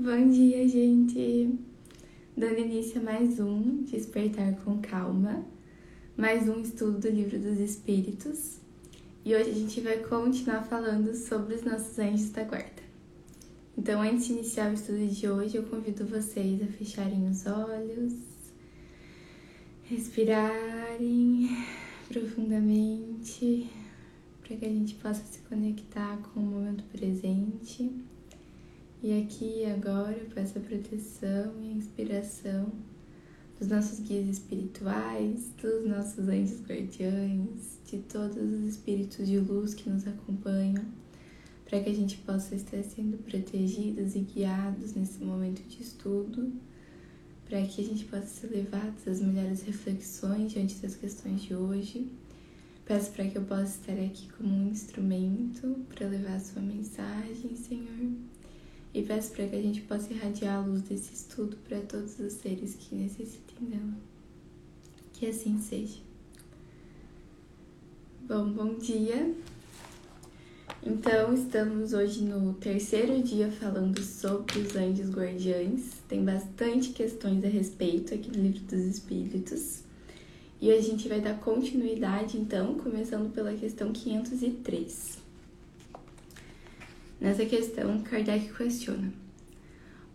Bom 0.00 0.30
dia, 0.30 0.68
gente! 0.68 1.58
Dando 2.36 2.60
início 2.60 3.00
a 3.00 3.04
mais 3.04 3.40
um 3.40 3.82
Despertar 3.82 4.54
com 4.60 4.80
Calma, 4.80 5.44
mais 6.16 6.48
um 6.48 6.60
estudo 6.60 7.00
do 7.00 7.08
Livro 7.08 7.36
dos 7.36 7.58
Espíritos. 7.58 8.60
E 9.24 9.34
hoje 9.34 9.50
a 9.50 9.54
gente 9.54 9.80
vai 9.80 9.98
continuar 9.98 10.62
falando 10.62 11.12
sobre 11.16 11.56
os 11.56 11.64
nossos 11.64 11.98
anjos 11.98 12.30
da 12.30 12.44
guarda. 12.44 12.80
Então, 13.76 14.00
antes 14.00 14.28
de 14.28 14.34
iniciar 14.34 14.70
o 14.70 14.74
estudo 14.74 15.04
de 15.04 15.28
hoje, 15.28 15.56
eu 15.56 15.64
convido 15.64 16.06
vocês 16.06 16.62
a 16.62 16.66
fecharem 16.66 17.28
os 17.28 17.44
olhos, 17.46 18.14
respirarem 19.82 21.48
profundamente, 22.06 23.68
para 24.46 24.56
que 24.56 24.64
a 24.64 24.68
gente 24.68 24.94
possa 24.94 25.24
se 25.24 25.40
conectar 25.40 26.18
com 26.18 26.38
o 26.38 26.44
momento 26.44 26.84
presente. 26.84 27.90
E 29.00 29.22
aqui 29.22 29.64
agora 29.64 30.16
eu 30.16 30.26
peço 30.34 30.58
a 30.58 30.60
proteção 30.60 31.54
e 31.62 31.68
a 31.68 31.72
inspiração 31.72 32.72
dos 33.56 33.68
nossos 33.68 34.00
guias 34.00 34.26
espirituais, 34.28 35.52
dos 35.62 35.86
nossos 35.86 36.26
anjos 36.26 36.60
guardiães, 36.62 37.78
de 37.88 37.98
todos 37.98 38.36
os 38.36 38.64
espíritos 38.64 39.28
de 39.28 39.38
luz 39.38 39.72
que 39.72 39.88
nos 39.88 40.04
acompanham, 40.04 40.84
para 41.64 41.80
que 41.80 41.90
a 41.90 41.94
gente 41.94 42.16
possa 42.18 42.56
estar 42.56 42.82
sendo 42.82 43.18
protegidos 43.18 44.16
e 44.16 44.18
guiados 44.18 44.94
nesse 44.94 45.22
momento 45.22 45.62
de 45.62 45.80
estudo, 45.80 46.52
para 47.48 47.64
que 47.66 47.80
a 47.80 47.84
gente 47.84 48.04
possa 48.04 48.26
ser 48.26 48.48
levados 48.48 49.06
às 49.06 49.20
melhores 49.20 49.62
reflexões 49.62 50.50
diante 50.50 50.74
das 50.82 50.96
questões 50.96 51.42
de 51.42 51.54
hoje. 51.54 52.10
Peço 52.84 53.12
para 53.12 53.28
que 53.28 53.38
eu 53.38 53.44
possa 53.44 53.78
estar 53.80 53.92
aqui 53.92 54.28
como 54.36 54.52
um 54.52 54.70
instrumento 54.70 55.86
para 55.94 56.08
levar 56.08 56.34
a 56.34 56.40
sua 56.40 56.62
mensagem, 56.62 57.54
Senhor 57.54 58.37
e 58.98 59.02
peço 59.04 59.30
para 59.32 59.46
que 59.46 59.54
a 59.54 59.62
gente 59.62 59.82
possa 59.82 60.12
irradiar 60.12 60.56
a 60.56 60.66
luz 60.66 60.82
desse 60.82 61.14
estudo 61.14 61.56
para 61.68 61.80
todos 61.82 62.18
os 62.18 62.32
seres 62.32 62.74
que 62.74 62.96
necessitem 62.96 63.68
dela. 63.68 63.94
Que 65.12 65.26
assim 65.26 65.60
seja. 65.60 66.00
Bom, 68.26 68.50
bom 68.50 68.74
dia. 68.74 69.34
Então, 70.84 71.32
estamos 71.32 71.92
hoje 71.92 72.22
no 72.22 72.54
terceiro 72.54 73.22
dia 73.22 73.50
falando 73.50 74.02
sobre 74.02 74.58
os 74.58 74.74
anjos 74.74 75.10
guardiães. 75.10 76.02
Tem 76.08 76.24
bastante 76.24 76.90
questões 76.90 77.44
a 77.44 77.48
respeito 77.48 78.14
aqui 78.14 78.30
do 78.30 78.40
Livro 78.40 78.60
dos 78.60 78.80
Espíritos. 78.80 79.82
E 80.60 80.72
a 80.72 80.80
gente 80.80 81.08
vai 81.08 81.20
dar 81.20 81.38
continuidade, 81.38 82.36
então, 82.36 82.74
começando 82.74 83.32
pela 83.32 83.54
questão 83.54 83.92
503. 83.92 85.27
Nessa 87.20 87.44
questão, 87.44 88.00
Kardec 88.02 88.52
questiona: 88.54 89.12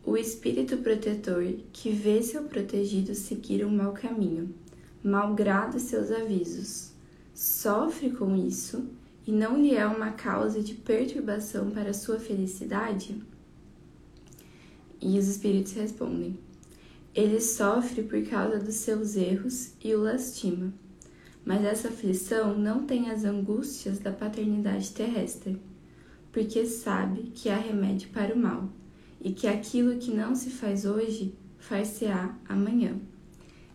o 0.06 0.16
espírito 0.16 0.78
protetor 0.78 1.44
que 1.73 1.92
vê 1.92 2.23
seu 2.23 2.44
protegido 2.44 3.14
seguir 3.14 3.66
um 3.66 3.76
mau 3.76 3.92
caminho, 3.92 4.54
malgrado 5.04 5.80
seus 5.80 6.12
avisos, 6.12 6.92
sofre 7.34 8.10
com 8.12 8.36
isso 8.38 8.88
e 9.28 9.34
não 9.34 9.62
lhe 9.62 9.76
é 9.76 9.86
uma 9.86 10.12
causa 10.12 10.62
de 10.62 10.76
perturbação 10.76 11.72
para 11.72 11.94
sua 11.94 12.20
felicidade? 12.20 13.22
E 15.02 15.20
os 15.20 15.28
espíritos 15.28 15.73
respondem: 15.73 16.40
ele 17.14 17.42
sofre 17.42 18.04
por 18.04 18.23
causa 18.23 18.60
dos 18.60 18.76
seus 18.76 19.17
erros 19.17 19.73
e 19.84 19.94
o 19.94 20.02
lastima, 20.02 20.73
mas 21.44 21.66
essa 21.66 21.90
aflição 21.90 22.58
não 22.58 22.86
tem 22.86 23.10
as 23.10 23.26
angústias 23.26 24.00
da 24.00 24.14
paternidade 24.14 24.92
terrestre 24.92 25.60
porque 26.34 26.66
sabe 26.66 27.31
que 27.36 27.48
há 27.48 27.56
remédio 27.56 28.09
para 28.09 28.34
o 28.34 28.38
mal 28.38 28.67
e 29.22 29.31
que 29.31 29.48
aquilo 29.48 29.98
que 29.98 30.12
não 30.12 30.36
se 30.36 30.50
faz 30.50 30.84
hoje 30.84 31.34
far-se-á 31.59 32.36
amanhã. 32.50 32.98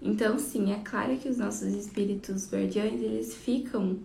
Então, 0.03 0.39
sim, 0.39 0.73
é 0.73 0.81
claro 0.85 1.17
que 1.17 1.29
os 1.29 1.39
nossos 1.39 1.73
espíritos 1.73 2.53
guardiães 2.53 3.01
eles 3.01 3.35
ficam 3.35 3.99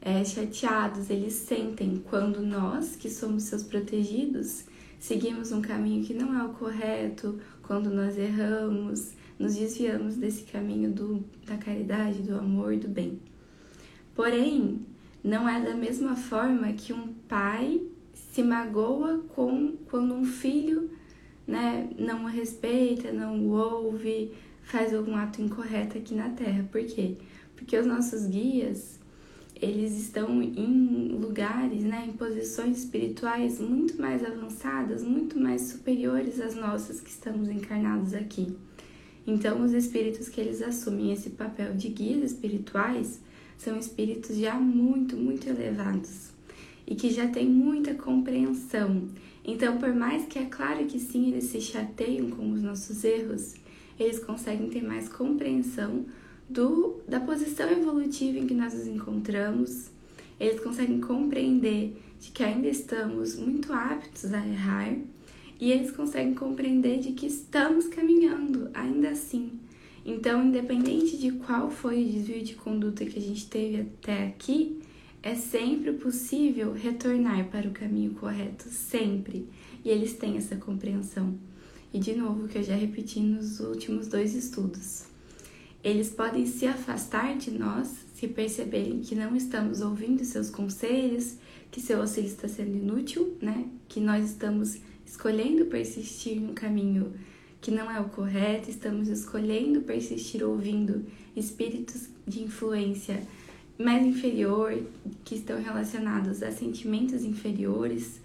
é, 0.00 0.22
chateados, 0.22 1.08
eles 1.08 1.32
sentem 1.32 2.02
quando 2.08 2.40
nós, 2.40 2.94
que 2.94 3.10
somos 3.10 3.44
seus 3.44 3.62
protegidos, 3.62 4.66
seguimos 5.00 5.50
um 5.50 5.62
caminho 5.62 6.04
que 6.04 6.14
não 6.14 6.38
é 6.38 6.44
o 6.44 6.50
correto, 6.50 7.40
quando 7.62 7.90
nós 7.90 8.18
erramos, 8.18 9.12
nos 9.38 9.56
desviamos 9.56 10.16
desse 10.16 10.44
caminho 10.44 10.92
do, 10.92 11.24
da 11.46 11.56
caridade, 11.56 12.22
do 12.22 12.38
amor, 12.38 12.76
do 12.76 12.88
bem. 12.88 13.18
Porém, 14.14 14.80
não 15.22 15.48
é 15.48 15.60
da 15.60 15.74
mesma 15.74 16.14
forma 16.14 16.72
que 16.74 16.92
um 16.92 17.14
pai 17.26 17.80
se 18.34 18.42
magoa 18.42 19.24
com 19.28 19.76
quando 19.88 20.12
um 20.12 20.24
filho 20.24 20.90
né, 21.46 21.88
não 21.96 22.24
o 22.24 22.26
respeita, 22.26 23.12
não 23.12 23.38
o 23.38 23.50
ouve, 23.52 24.32
faz 24.64 24.92
algum 24.92 25.14
ato 25.14 25.40
incorreto 25.40 25.96
aqui 25.96 26.16
na 26.16 26.30
Terra. 26.30 26.68
Por 26.72 26.84
quê? 26.84 27.16
Porque 27.54 27.78
os 27.78 27.86
nossos 27.86 28.26
guias, 28.26 28.98
eles 29.54 29.96
estão 30.00 30.42
em 30.42 31.16
lugares, 31.16 31.84
né, 31.84 32.06
em 32.08 32.12
posições 32.14 32.78
espirituais 32.78 33.60
muito 33.60 34.02
mais 34.02 34.24
avançadas, 34.24 35.04
muito 35.04 35.38
mais 35.38 35.62
superiores 35.62 36.40
às 36.40 36.56
nossas 36.56 37.00
que 37.00 37.10
estamos 37.10 37.48
encarnados 37.48 38.14
aqui. 38.14 38.56
Então, 39.24 39.62
os 39.62 39.72
espíritos 39.72 40.28
que 40.28 40.40
eles 40.40 40.60
assumem 40.60 41.12
esse 41.12 41.30
papel 41.30 41.72
de 41.74 41.88
guias 41.88 42.32
espirituais 42.32 43.20
são 43.56 43.78
espíritos 43.78 44.36
já 44.36 44.56
muito, 44.56 45.16
muito 45.16 45.48
elevados 45.48 46.34
e 46.86 46.94
que 46.94 47.10
já 47.10 47.28
tem 47.28 47.46
muita 47.46 47.94
compreensão. 47.94 49.08
Então, 49.44 49.78
por 49.78 49.94
mais 49.94 50.26
que 50.26 50.38
é 50.38 50.46
claro 50.46 50.86
que 50.86 50.98
sim, 50.98 51.30
eles 51.30 51.44
se 51.44 51.60
chateiam 51.60 52.30
com 52.30 52.50
os 52.52 52.62
nossos 52.62 53.04
erros, 53.04 53.54
eles 53.98 54.18
conseguem 54.18 54.68
ter 54.68 54.82
mais 54.82 55.08
compreensão 55.08 56.06
do, 56.48 57.00
da 57.08 57.20
posição 57.20 57.70
evolutiva 57.70 58.38
em 58.38 58.46
que 58.46 58.54
nós 58.54 58.74
nos 58.74 58.86
encontramos, 58.86 59.90
eles 60.38 60.60
conseguem 60.60 61.00
compreender 61.00 61.96
de 62.20 62.30
que 62.30 62.42
ainda 62.42 62.68
estamos 62.68 63.36
muito 63.36 63.72
aptos 63.72 64.32
a 64.32 64.46
errar 64.46 64.96
e 65.60 65.70
eles 65.70 65.90
conseguem 65.90 66.34
compreender 66.34 66.98
de 66.98 67.12
que 67.12 67.26
estamos 67.26 67.86
caminhando 67.86 68.68
ainda 68.74 69.10
assim. 69.10 69.52
Então, 70.04 70.44
independente 70.44 71.16
de 71.16 71.32
qual 71.32 71.70
foi 71.70 72.02
o 72.02 72.06
desvio 72.06 72.42
de 72.42 72.54
conduta 72.54 73.04
que 73.06 73.18
a 73.18 73.22
gente 73.22 73.48
teve 73.48 73.80
até 73.80 74.26
aqui, 74.26 74.80
é 75.24 75.34
sempre 75.34 75.94
possível 75.94 76.74
retornar 76.74 77.48
para 77.48 77.66
o 77.66 77.72
caminho 77.72 78.12
correto, 78.12 78.68
sempre. 78.68 79.48
E 79.82 79.88
eles 79.88 80.12
têm 80.12 80.36
essa 80.36 80.54
compreensão. 80.54 81.38
E 81.94 81.98
de 81.98 82.14
novo, 82.14 82.46
que 82.46 82.58
eu 82.58 82.62
já 82.62 82.74
repeti 82.74 83.20
nos 83.20 83.58
últimos 83.58 84.06
dois 84.06 84.34
estudos. 84.34 85.04
Eles 85.82 86.10
podem 86.10 86.44
se 86.44 86.66
afastar 86.66 87.38
de 87.38 87.50
nós 87.50 88.04
se 88.14 88.28
perceberem 88.28 89.00
que 89.00 89.14
não 89.14 89.34
estamos 89.34 89.80
ouvindo 89.80 90.22
seus 90.26 90.50
conselhos, 90.50 91.36
que 91.70 91.80
seu 91.80 92.02
auxílio 92.02 92.28
está 92.28 92.46
sendo 92.46 92.76
inútil, 92.76 93.34
né? 93.40 93.66
Que 93.88 94.00
nós 94.00 94.26
estamos 94.26 94.76
escolhendo 95.06 95.64
persistir 95.66 96.38
no 96.38 96.52
caminho 96.52 97.14
que 97.62 97.70
não 97.70 97.90
é 97.90 97.98
o 97.98 98.10
correto, 98.10 98.68
estamos 98.68 99.08
escolhendo 99.08 99.80
persistir 99.80 100.44
ouvindo 100.44 101.06
espíritos 101.34 102.10
de 102.26 102.42
influência 102.42 103.22
mais 103.78 104.06
inferior, 104.06 104.78
que 105.24 105.34
estão 105.34 105.60
relacionados 105.62 106.42
a 106.42 106.52
sentimentos 106.52 107.24
inferiores, 107.24 108.20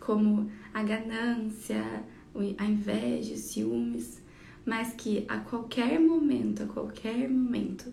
como 0.00 0.50
a 0.72 0.82
ganância, 0.82 1.82
a 2.58 2.64
inveja, 2.64 3.34
os 3.34 3.40
ciúmes, 3.40 4.22
mas 4.64 4.92
que 4.92 5.24
a 5.28 5.38
qualquer 5.38 6.00
momento, 6.00 6.62
a 6.62 6.66
qualquer 6.66 7.28
momento, 7.28 7.92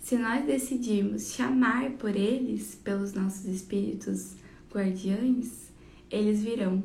se 0.00 0.16
nós 0.16 0.44
decidirmos 0.44 1.32
chamar 1.32 1.90
por 1.92 2.14
eles, 2.14 2.74
pelos 2.74 3.12
nossos 3.12 3.44
espíritos 3.46 4.36
guardiães, 4.72 5.72
eles 6.10 6.42
virão 6.42 6.82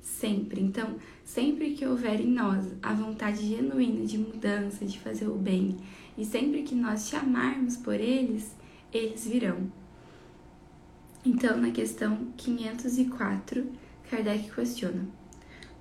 sempre. 0.00 0.60
Então, 0.60 0.96
sempre 1.24 1.72
que 1.72 1.86
houver 1.86 2.20
em 2.20 2.30
nós 2.30 2.66
a 2.82 2.92
vontade 2.92 3.46
genuína 3.46 4.04
de 4.04 4.18
mudança, 4.18 4.84
de 4.84 4.98
fazer 4.98 5.28
o 5.28 5.36
bem, 5.36 5.76
e 6.16 6.24
sempre 6.24 6.62
que 6.62 6.74
nós 6.74 7.08
chamarmos 7.08 7.76
por 7.76 7.94
eles, 7.94 8.54
eles 8.96 9.26
virão. 9.26 9.70
Então, 11.24 11.56
na 11.56 11.70
questão 11.70 12.28
504, 12.36 13.66
Kardec 14.08 14.50
questiona: 14.54 15.06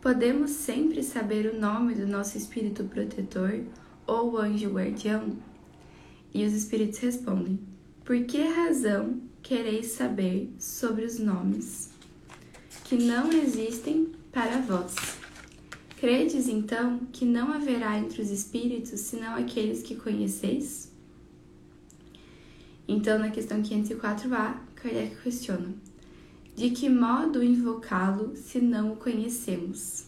Podemos 0.02 0.52
sempre 0.52 1.04
saber 1.04 1.46
o 1.46 1.60
nome 1.60 1.96
do 1.96 2.08
nosso 2.08 2.38
espírito 2.38 2.84
protetor 2.86 3.64
ou 4.08 4.38
anjo 4.38 4.72
guardião? 4.72 5.38
E 6.34 6.44
os 6.46 6.54
espíritos 6.54 7.00
respondem: 7.00 7.60
Por 8.04 8.24
que 8.26 8.42
razão 8.42 9.22
quereis 9.42 9.88
saber 9.88 10.52
sobre 10.58 11.06
os 11.06 11.20
nomes 11.20 11.92
que 12.84 12.96
não 12.98 13.32
existem 13.32 14.12
para 14.32 14.62
vós? 14.62 14.96
Credes 15.98 16.48
então 16.48 17.00
que 17.14 17.24
não 17.24 17.54
haverá 17.54 17.98
entre 17.98 18.22
os 18.22 18.30
espíritos 18.30 19.00
senão 19.00 19.36
aqueles 19.36 19.82
que 19.82 19.96
conheceis? 19.96 20.95
Então, 22.88 23.18
na 23.18 23.32
questão 23.32 23.62
504A, 23.62 24.58
Kardec 24.76 25.16
questiona: 25.24 25.74
De 26.56 26.70
que 26.70 26.88
modo 26.88 27.44
invocá-lo 27.44 28.36
se 28.36 28.60
não 28.60 28.94
o 28.94 28.96
conhecemos? 28.96 30.06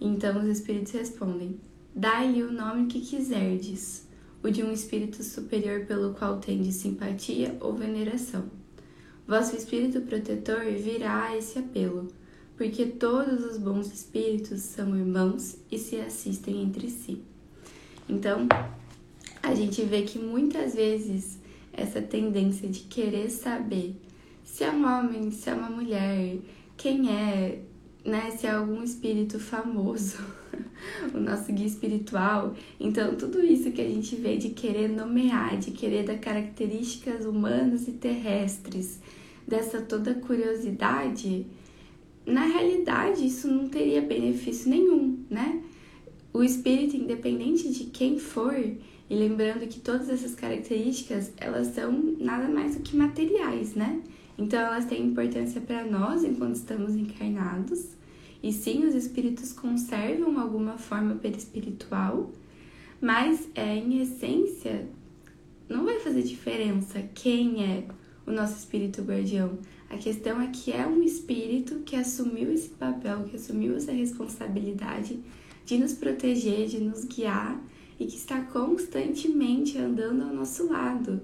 Então 0.00 0.38
os 0.40 0.46
espíritos 0.46 0.92
respondem: 0.92 1.58
Dai-lhe 1.94 2.42
o 2.42 2.52
nome 2.52 2.86
que 2.86 3.00
quiserdes, 3.00 4.06
o 4.42 4.50
de 4.50 4.62
um 4.62 4.70
espírito 4.70 5.22
superior 5.22 5.86
pelo 5.86 6.14
qual 6.14 6.38
tendes 6.38 6.76
simpatia 6.76 7.56
ou 7.60 7.74
veneração. 7.74 8.44
Vosso 9.26 9.56
espírito 9.56 10.00
protetor 10.02 10.64
virá 10.76 11.24
a 11.24 11.36
esse 11.36 11.58
apelo, 11.58 12.08
porque 12.56 12.86
todos 12.86 13.44
os 13.44 13.58
bons 13.58 13.92
espíritos 13.92 14.60
são 14.60 14.96
irmãos 14.96 15.56
e 15.70 15.78
se 15.78 15.96
assistem 15.96 16.62
entre 16.62 16.88
si. 16.88 17.22
Então, 18.08 18.48
a 19.42 19.54
gente 19.54 19.82
vê 19.82 20.02
que 20.02 20.18
muitas 20.18 20.74
vezes 20.74 21.37
essa 21.78 22.02
tendência 22.02 22.68
de 22.68 22.80
querer 22.80 23.30
saber 23.30 23.94
se 24.44 24.64
é 24.64 24.70
um 24.70 24.84
homem, 24.84 25.30
se 25.30 25.48
é 25.48 25.54
uma 25.54 25.70
mulher, 25.70 26.36
quem 26.76 27.10
é, 27.10 27.60
né, 28.04 28.30
se 28.30 28.46
é 28.46 28.50
algum 28.50 28.82
espírito 28.82 29.38
famoso, 29.38 30.18
o 31.14 31.18
nosso 31.18 31.52
guia 31.52 31.66
espiritual. 31.66 32.54
Então, 32.80 33.14
tudo 33.14 33.44
isso 33.44 33.70
que 33.70 33.80
a 33.80 33.88
gente 33.88 34.16
vê 34.16 34.36
de 34.36 34.50
querer 34.50 34.88
nomear, 34.88 35.58
de 35.58 35.70
querer 35.70 36.04
dar 36.04 36.18
características 36.18 37.24
humanas 37.24 37.86
e 37.86 37.92
terrestres, 37.92 39.00
dessa 39.46 39.80
toda 39.80 40.14
curiosidade, 40.14 41.46
na 42.26 42.44
realidade 42.44 43.26
isso 43.26 43.48
não 43.48 43.68
teria 43.68 44.02
benefício 44.02 44.68
nenhum, 44.68 45.24
né? 45.30 45.62
O 46.32 46.42
espírito, 46.42 46.96
independente 46.96 47.70
de 47.72 47.84
quem 47.84 48.18
for, 48.18 48.54
e 49.10 49.14
lembrando 49.14 49.66
que 49.66 49.80
todas 49.80 50.08
essas 50.10 50.34
características, 50.34 51.32
elas 51.38 51.68
são 51.68 51.92
nada 52.18 52.48
mais 52.48 52.76
do 52.76 52.82
que 52.82 52.96
materiais, 52.96 53.74
né? 53.74 54.02
Então 54.36 54.60
elas 54.60 54.84
têm 54.84 55.06
importância 55.06 55.60
para 55.60 55.84
nós 55.84 56.22
enquanto 56.22 56.56
estamos 56.56 56.94
encarnados. 56.94 57.96
E 58.42 58.52
sim, 58.52 58.84
os 58.84 58.94
espíritos 58.94 59.52
conservam 59.52 60.38
alguma 60.38 60.78
forma 60.78 61.14
perispiritual, 61.16 62.30
mas 63.00 63.48
é, 63.54 63.76
em 63.76 64.00
essência 64.00 64.86
não 65.68 65.84
vai 65.84 65.98
fazer 66.00 66.22
diferença 66.22 67.02
quem 67.14 67.64
é 67.64 67.84
o 68.26 68.30
nosso 68.30 68.58
espírito 68.58 69.02
guardião. 69.02 69.58
A 69.90 69.96
questão 69.96 70.40
é 70.40 70.48
que 70.48 70.70
é 70.70 70.86
um 70.86 71.02
espírito 71.02 71.80
que 71.80 71.96
assumiu 71.96 72.52
esse 72.52 72.68
papel, 72.68 73.24
que 73.24 73.36
assumiu 73.36 73.74
essa 73.74 73.90
responsabilidade 73.90 75.18
de 75.64 75.78
nos 75.78 75.94
proteger, 75.94 76.66
de 76.66 76.78
nos 76.78 77.04
guiar 77.04 77.58
e 77.98 78.06
que 78.06 78.16
está 78.16 78.40
constantemente 78.42 79.78
andando 79.78 80.22
ao 80.22 80.34
nosso 80.34 80.68
lado. 80.68 81.20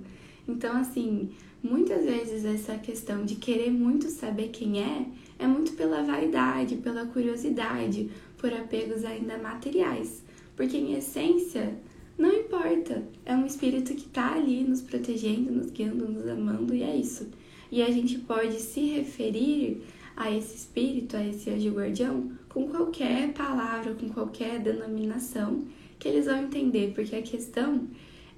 Então, 0.46 0.76
assim, 0.76 1.30
muitas 1.62 2.04
vezes 2.04 2.44
essa 2.44 2.76
questão 2.76 3.24
de 3.24 3.36
querer 3.36 3.70
muito 3.70 4.08
saber 4.08 4.48
quem 4.48 4.82
é 4.82 5.06
é 5.38 5.46
muito 5.46 5.72
pela 5.72 6.02
vaidade, 6.02 6.76
pela 6.76 7.06
curiosidade, 7.06 8.10
por 8.38 8.52
apegos 8.52 9.04
ainda 9.04 9.38
materiais. 9.38 10.22
Porque, 10.56 10.76
em 10.76 10.94
essência, 10.94 11.76
não 12.16 12.32
importa. 12.32 13.02
É 13.24 13.34
um 13.34 13.46
espírito 13.46 13.94
que 13.94 14.06
está 14.06 14.34
ali 14.34 14.62
nos 14.62 14.80
protegendo, 14.80 15.52
nos 15.52 15.70
guiando, 15.70 16.08
nos 16.08 16.28
amando, 16.28 16.74
e 16.74 16.82
é 16.82 16.96
isso. 16.96 17.28
E 17.70 17.82
a 17.82 17.90
gente 17.90 18.18
pode 18.18 18.60
se 18.60 18.80
referir 18.80 19.82
a 20.16 20.30
esse 20.30 20.56
espírito, 20.56 21.16
a 21.16 21.26
esse 21.26 21.50
anjo 21.50 21.70
guardião, 21.70 22.30
com 22.48 22.68
qualquer 22.68 23.32
palavra, 23.32 23.94
com 23.94 24.08
qualquer 24.10 24.60
denominação 24.60 25.64
que 26.04 26.08
eles 26.10 26.26
vão 26.26 26.42
entender, 26.42 26.92
porque 26.94 27.16
a 27.16 27.22
questão 27.22 27.88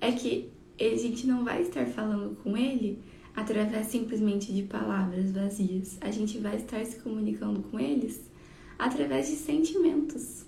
é 0.01 0.13
que 0.13 0.53
a 0.81 0.97
gente 0.97 1.27
não 1.27 1.45
vai 1.45 1.63
estar 1.63 1.85
falando 1.87 2.37
com 2.37 2.57
ele 2.57 3.03
através 3.35 3.89
simplesmente 3.89 4.53
de 4.53 4.63
palavras 4.63 5.33
vazias. 5.33 5.99
A 6.01 6.13
gente 6.13 6.39
vai 6.39 6.55
estar 6.59 6.85
se 6.87 7.01
comunicando 7.01 7.61
com 7.65 7.81
eles 7.81 8.31
através 8.79 9.27
de 9.27 9.35
sentimentos, 9.35 10.45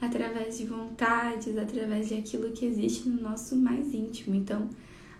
através 0.00 0.56
de 0.56 0.64
vontades, 0.64 1.58
através 1.58 2.08
de 2.08 2.14
aquilo 2.14 2.50
que 2.52 2.64
existe 2.64 3.06
no 3.06 3.20
nosso 3.20 3.54
mais 3.54 3.92
íntimo. 3.92 4.34
Então, 4.34 4.70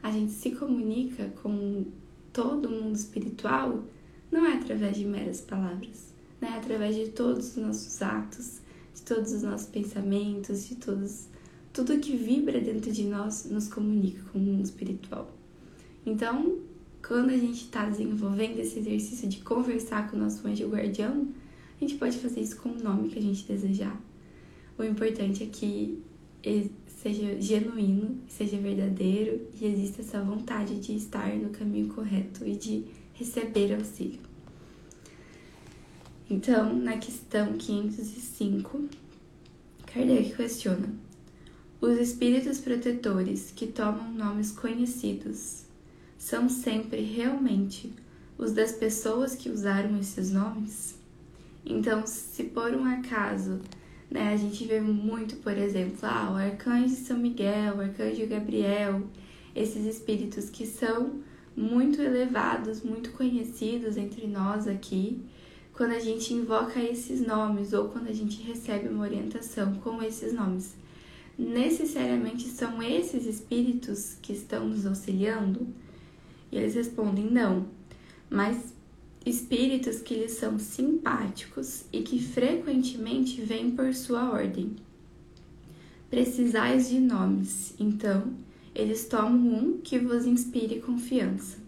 a 0.03 0.11
gente 0.11 0.33
se 0.33 0.53
comunica 0.53 1.35
com 1.43 1.85
todo 2.33 2.71
mundo 2.71 2.97
espiritual 2.97 3.85
não 4.31 4.47
é 4.47 4.55
através 4.55 4.97
de 4.97 5.05
meras 5.05 5.43
palavras, 5.43 6.15
né? 6.41 6.49
é 6.55 6.57
através 6.57 6.97
de 6.97 7.11
todos 7.11 7.51
os 7.51 7.57
nossos 7.57 8.01
atos, 8.01 8.63
de 8.95 9.03
todos 9.03 9.33
os 9.33 9.43
nossos 9.43 9.67
pensamentos, 9.67 10.67
de 10.67 10.77
todos 10.77 11.31
tudo 11.73 11.99
que 11.99 12.17
vibra 12.17 12.61
dentro 12.61 12.93
de 12.93 13.05
nós 13.05 13.47
nos 13.51 13.69
comunica 13.69 14.23
com 14.31 14.39
o 14.39 14.43
mundo 14.43 14.65
espiritual. 14.65 15.31
Então, 16.05 16.59
quando 17.07 17.31
a 17.31 17.37
gente 17.37 17.65
está 17.65 17.89
desenvolvendo 17.89 18.59
esse 18.59 18.79
exercício 18.79 19.29
de 19.29 19.39
conversar 19.39 20.11
com 20.11 20.17
o 20.17 20.21
nosso 20.21 20.47
anjo 20.47 20.69
guardião, 20.69 21.29
a 21.77 21.81
gente 21.81 21.97
pode 21.97 22.19
fazer 22.19 22.41
isso 22.41 22.57
com 22.57 22.69
o 22.69 22.83
nome 22.83 23.09
que 23.09 23.19
a 23.19 23.23
gente 23.23 23.45
desejar. 23.45 23.99
O 24.79 24.85
importante 24.85 25.43
é 25.43 25.47
que 25.47 26.03
seja 26.87 27.41
genuíno, 27.41 28.21
seja 28.29 28.57
verdadeiro 28.57 29.49
e 29.61 29.67
exista 29.67 30.03
essa 30.03 30.21
vontade 30.23 30.79
de 30.79 30.95
estar 30.95 31.35
no 31.37 31.51
caminho 31.51 31.89
correto 31.89 32.47
e 32.47 32.57
de 32.57 32.85
receber 33.15 33.75
auxílio. 33.75 34.21
Então, 36.31 36.75
na 36.75 36.97
questão 36.97 37.55
505, 37.55 38.89
Kardec 39.87 40.35
questiona: 40.35 40.89
os 41.83 41.99
espíritos 41.99 42.61
protetores 42.61 43.53
que 43.57 43.67
tomam 43.67 44.13
nomes 44.13 44.53
conhecidos 44.53 45.65
são 46.17 46.49
sempre 46.49 47.01
realmente 47.01 47.93
os 48.39 48.53
das 48.53 48.71
pessoas 48.71 49.35
que 49.35 49.51
usaram 49.51 49.99
esses 49.99 50.31
nomes? 50.31 50.97
Então, 51.67 52.07
se 52.07 52.45
por 52.45 52.73
um 52.73 52.85
acaso, 52.85 53.61
né, 54.09 54.33
a 54.33 54.37
gente 54.37 54.65
vê 54.65 54.81
muito, 54.81 55.35
por 55.39 55.59
exemplo, 55.59 55.99
ah, 56.03 56.31
o 56.33 56.37
arcanjo 56.37 56.95
São 56.95 57.19
Miguel, 57.19 57.75
o 57.75 57.81
arcanjo 57.81 58.29
Gabriel, 58.29 59.03
esses 59.53 59.85
espíritos 59.85 60.49
que 60.49 60.65
são 60.65 61.21
muito 61.57 62.01
elevados, 62.01 62.83
muito 62.83 63.11
conhecidos 63.11 63.97
entre 63.97 64.29
nós 64.29 64.69
aqui, 64.69 65.21
quando 65.73 65.95
a 65.95 65.99
gente 65.99 66.33
invoca 66.33 66.81
esses 66.81 67.21
nomes 67.21 67.73
ou 67.73 67.89
quando 67.89 68.07
a 68.07 68.15
gente 68.15 68.41
recebe 68.41 68.89
uma 68.89 69.03
orientação 69.03 69.75
com 69.75 70.01
esses 70.01 70.33
nomes 70.33 70.81
necessariamente 71.39 72.49
são 72.49 72.83
esses 72.83 73.27
espíritos 73.27 74.17
que 74.21 74.33
estão 74.33 74.69
nos 74.69 74.87
auxiliando? 74.87 75.67
E 76.51 76.57
eles 76.57 76.75
respondem 76.75 77.31
não, 77.31 77.67
mas 78.29 78.75
espíritos 79.25 80.01
que 80.01 80.15
lhes 80.15 80.33
são 80.33 80.59
simpáticos 80.59 81.85
e 81.93 82.03
que 82.03 82.21
frequentemente 82.23 83.41
vêm 83.41 83.71
por 83.71 83.95
sua 83.95 84.31
ordem. 84.31 84.77
Precisais 86.11 86.91
de 86.91 87.01
nomes, 87.01 87.75
então 87.79 88.35
eles 88.75 89.07
tomam 89.07 89.55
um 89.55 89.79
que 89.79 89.99
vos 89.99 90.27
inspire 90.27 90.81
confiança. 90.81 91.59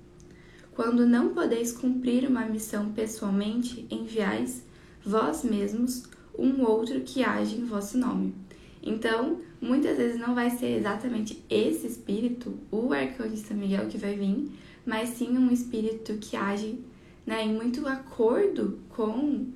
Quando 0.74 1.06
não 1.06 1.32
podeis 1.32 1.70
cumprir 1.72 2.28
uma 2.28 2.44
missão 2.44 2.92
pessoalmente, 2.92 3.86
enviais 3.90 4.62
vós 5.04 5.44
mesmos 5.44 6.04
um 6.36 6.62
outro 6.62 7.00
que 7.02 7.22
age 7.22 7.56
em 7.56 7.64
vosso 7.64 7.96
nome. 7.96 8.34
Então, 8.82 9.38
muitas 9.64 9.96
vezes 9.96 10.20
não 10.20 10.34
vai 10.34 10.50
ser 10.50 10.76
exatamente 10.78 11.42
esse 11.48 11.86
espírito, 11.86 12.58
o 12.70 12.92
arcanjo 12.92 13.36
São 13.36 13.56
Miguel, 13.56 13.86
que 13.88 13.98
vai 13.98 14.14
vir, 14.14 14.50
mas 14.84 15.10
sim 15.10 15.36
um 15.36 15.50
espírito 15.50 16.14
que 16.18 16.36
age 16.36 16.78
né, 17.26 17.44
em 17.44 17.54
muito 17.54 17.86
acordo 17.88 18.78
com 18.90 19.46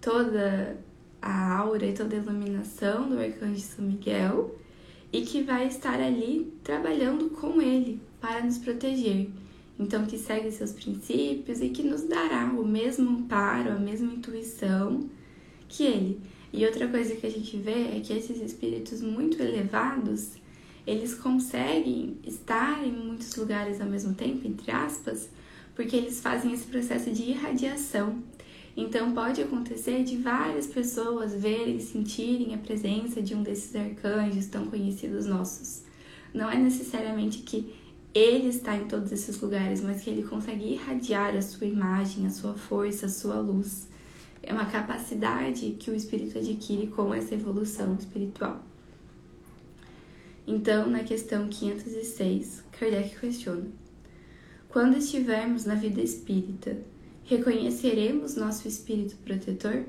toda 0.00 0.76
a 1.20 1.58
aura 1.58 1.86
e 1.86 1.94
toda 1.94 2.14
a 2.14 2.18
iluminação 2.18 3.08
do 3.08 3.18
arcanjo 3.18 3.60
São 3.60 3.84
Miguel 3.84 4.54
e 5.12 5.22
que 5.22 5.42
vai 5.42 5.66
estar 5.66 6.00
ali 6.00 6.52
trabalhando 6.62 7.30
com 7.30 7.60
ele 7.60 8.00
para 8.20 8.44
nos 8.44 8.58
proteger. 8.58 9.30
Então, 9.78 10.06
que 10.06 10.18
segue 10.18 10.50
seus 10.50 10.72
princípios 10.72 11.60
e 11.60 11.68
que 11.68 11.82
nos 11.82 12.02
dará 12.02 12.46
o 12.46 12.66
mesmo 12.66 13.10
amparo, 13.10 13.72
a 13.72 13.78
mesma 13.78 14.12
intuição 14.12 15.08
que 15.68 15.84
ele. 15.84 16.20
E 16.52 16.64
outra 16.64 16.88
coisa 16.88 17.14
que 17.16 17.26
a 17.26 17.30
gente 17.30 17.56
vê 17.56 17.96
é 17.96 18.00
que 18.02 18.12
esses 18.12 18.40
espíritos 18.40 19.02
muito 19.02 19.40
elevados, 19.42 20.32
eles 20.86 21.14
conseguem 21.14 22.16
estar 22.24 22.86
em 22.86 22.92
muitos 22.92 23.34
lugares 23.36 23.80
ao 23.80 23.88
mesmo 23.88 24.14
tempo, 24.14 24.46
entre 24.46 24.70
aspas, 24.70 25.28
porque 25.74 25.96
eles 25.96 26.20
fazem 26.20 26.52
esse 26.52 26.66
processo 26.66 27.10
de 27.10 27.22
irradiação. 27.22 28.22
Então 28.76 29.12
pode 29.12 29.42
acontecer 29.42 30.04
de 30.04 30.16
várias 30.18 30.66
pessoas 30.66 31.34
verem, 31.34 31.80
sentirem 31.80 32.54
a 32.54 32.58
presença 32.58 33.22
de 33.22 33.34
um 33.34 33.42
desses 33.42 33.74
arcanjos 33.74 34.46
tão 34.46 34.66
conhecidos 34.66 35.26
nossos. 35.26 35.82
Não 36.32 36.50
é 36.50 36.56
necessariamente 36.56 37.38
que 37.38 37.74
ele 38.14 38.48
está 38.48 38.76
em 38.76 38.86
todos 38.86 39.12
esses 39.12 39.40
lugares, 39.40 39.80
mas 39.80 40.02
que 40.02 40.10
ele 40.10 40.22
consegue 40.22 40.72
irradiar 40.72 41.34
a 41.34 41.42
sua 41.42 41.66
imagem, 41.66 42.26
a 42.26 42.30
sua 42.30 42.54
força, 42.54 43.06
a 43.06 43.10
sua 43.10 43.40
luz 43.40 43.88
é 44.46 44.52
uma 44.52 44.66
capacidade 44.66 45.72
que 45.72 45.90
o 45.90 45.94
espírito 45.94 46.38
adquire 46.38 46.86
com 46.86 47.12
essa 47.12 47.34
evolução 47.34 47.96
espiritual. 47.96 48.64
Então, 50.46 50.88
na 50.88 51.02
questão 51.02 51.48
506, 51.48 52.62
Kardec 52.70 53.18
questiona: 53.18 53.66
Quando 54.68 54.96
estivermos 54.96 55.64
na 55.64 55.74
vida 55.74 56.00
espírita, 56.00 56.78
reconheceremos 57.24 58.36
nosso 58.36 58.68
espírito 58.68 59.16
protetor? 59.16 59.84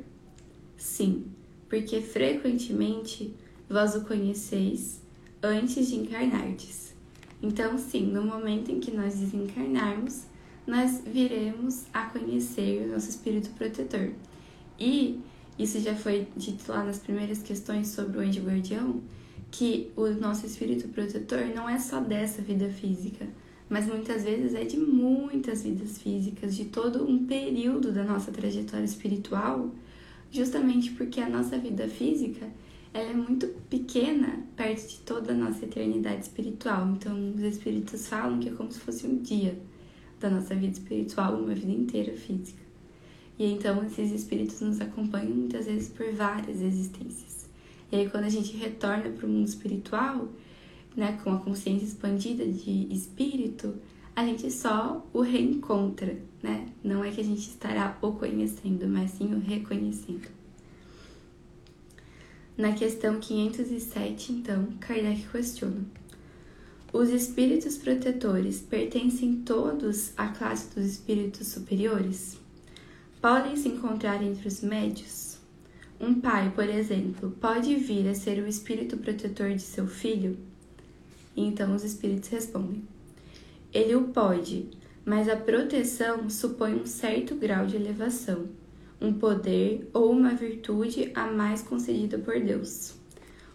Sim, 0.76 1.28
porque 1.70 2.02
frequentemente 2.02 3.34
vós 3.70 3.96
o 3.96 4.02
conheceis 4.06 5.00
antes 5.44 5.90
de 5.90 5.98
encarnardes. 5.98 6.96
Então, 7.44 7.78
sim, 7.78 8.08
no 8.08 8.24
momento 8.24 8.72
em 8.72 8.80
que 8.80 8.90
nós 8.90 9.20
desencarnarmos, 9.20 10.24
nós 10.66 11.04
viremos 11.06 11.86
a 11.94 12.06
conhecer 12.06 12.82
o 12.82 12.92
nosso 12.92 13.10
espírito 13.10 13.50
protetor. 13.52 14.12
E 14.80 15.20
isso 15.58 15.80
já 15.80 15.96
foi 15.96 16.28
dito 16.36 16.72
lá 16.72 16.84
nas 16.84 17.00
primeiras 17.00 17.42
questões 17.42 17.88
sobre 17.88 18.18
o 18.18 18.22
anjo 18.22 18.42
guardião, 18.42 19.02
que 19.50 19.92
o 19.96 20.08
nosso 20.10 20.46
espírito 20.46 20.88
protetor 20.90 21.48
não 21.56 21.68
é 21.68 21.80
só 21.80 22.00
dessa 22.00 22.42
vida 22.42 22.70
física, 22.70 23.28
mas 23.70 23.88
muitas 23.88 24.24
vezes 24.24 24.54
é 24.54 24.64
de 24.64 24.78
muitas 24.78 25.64
vidas 25.64 25.98
físicas, 25.98 26.56
de 26.56 26.66
todo 26.66 27.10
um 27.10 27.26
período 27.26 27.92
da 27.92 28.04
nossa 28.04 28.32
trajetória 28.32 28.86
espiritual, 28.86 29.72
justamente 30.32 30.92
porque 30.92 31.20
a 31.20 31.30
nossa 31.30 31.58
vida 31.58 31.88
física 31.88 32.48
ela 32.94 33.12
é 33.12 33.14
muito 33.14 33.48
pequena 33.70 34.44
perto 34.56 34.88
de 34.88 34.98
toda 35.00 35.34
a 35.34 35.36
nossa 35.36 35.66
eternidade 35.66 36.24
espiritual. 36.24 36.88
Então, 36.90 37.34
os 37.36 37.42
espíritos 37.42 38.08
falam 38.08 38.40
que 38.40 38.50
é 38.50 38.52
como 38.52 38.72
se 38.72 38.80
fosse 38.80 39.06
um 39.06 39.18
dia 39.18 39.58
da 40.20 40.30
nossa 40.30 40.56
vida 40.56 40.74
espiritual, 40.74 41.36
uma 41.36 41.54
vida 41.54 41.72
inteira 41.72 42.14
física. 42.14 42.67
E 43.38 43.46
então, 43.46 43.86
esses 43.86 44.12
espíritos 44.12 44.60
nos 44.62 44.82
acompanham 44.82 45.30
muitas 45.30 45.66
vezes 45.66 45.90
por 45.90 46.12
várias 46.14 46.62
existências. 46.62 47.48
E 47.92 47.96
aí, 47.96 48.10
quando 48.10 48.26
a 48.26 48.30
gente 48.30 48.56
retorna 48.58 49.10
para 49.10 49.26
o 49.26 49.30
mundo 49.30 49.48
espiritual, 49.48 50.28
né, 50.96 51.20
com 51.24 51.32
a 51.32 51.38
consciência 51.38 51.86
expandida 51.86 52.46
de 52.46 52.88
espírito, 52.92 53.76
a 54.16 54.26
gente 54.26 54.50
só 54.52 55.08
o 55.14 55.22
reencontra, 55.22 56.18
né? 56.42 56.70
Não 56.84 57.04
é 57.04 57.12
que 57.12 57.22
a 57.22 57.24
gente 57.24 57.48
estará 57.48 57.96
o 58.02 58.14
conhecendo, 58.14 58.88
mas 58.88 59.12
sim 59.12 59.32
o 59.36 59.40
reconhecendo. 59.40 60.28
Na 62.58 62.74
questão 62.74 63.20
507, 63.20 64.32
então, 64.32 64.70
Kardec 64.80 65.28
questiona: 65.32 65.86
Os 66.92 67.10
espíritos 67.10 67.78
protetores 67.78 68.60
pertencem 68.60 69.36
todos 69.46 70.12
à 70.18 70.30
classe 70.30 70.74
dos 70.74 70.84
espíritos 70.84 71.50
superiores? 71.50 72.40
Podem 73.22 73.56
se 73.56 73.68
encontrar 73.70 74.24
entre 74.24 74.48
os 74.48 74.62
médios? 74.62 75.38
Um 76.00 76.20
pai, 76.20 76.52
por 76.54 76.70
exemplo, 76.70 77.32
pode 77.42 77.76
vir 77.76 78.08
a 78.08 78.14
ser 78.14 78.42
o 78.42 78.48
espírito 78.48 78.98
protetor 78.98 79.52
de 79.52 79.62
seu 79.62 79.88
filho? 79.88 80.38
Então 81.36 81.76
os 81.76 81.84
espíritos 81.84 82.30
respondem: 82.30 82.84
Ele 83.74 83.96
o 83.96 84.10
pode, 84.10 84.70
mas 85.06 85.28
a 85.28 85.36
proteção 85.36 86.30
supõe 86.30 86.76
um 86.76 86.86
certo 86.86 87.36
grau 87.36 87.66
de 87.66 87.76
elevação 87.76 88.48
um 89.00 89.14
poder 89.14 89.90
ou 89.94 90.12
uma 90.12 90.34
virtude 90.34 91.12
a 91.14 91.28
mais 91.28 91.62
concedida 91.62 92.18
por 92.18 92.40
Deus. 92.40 92.96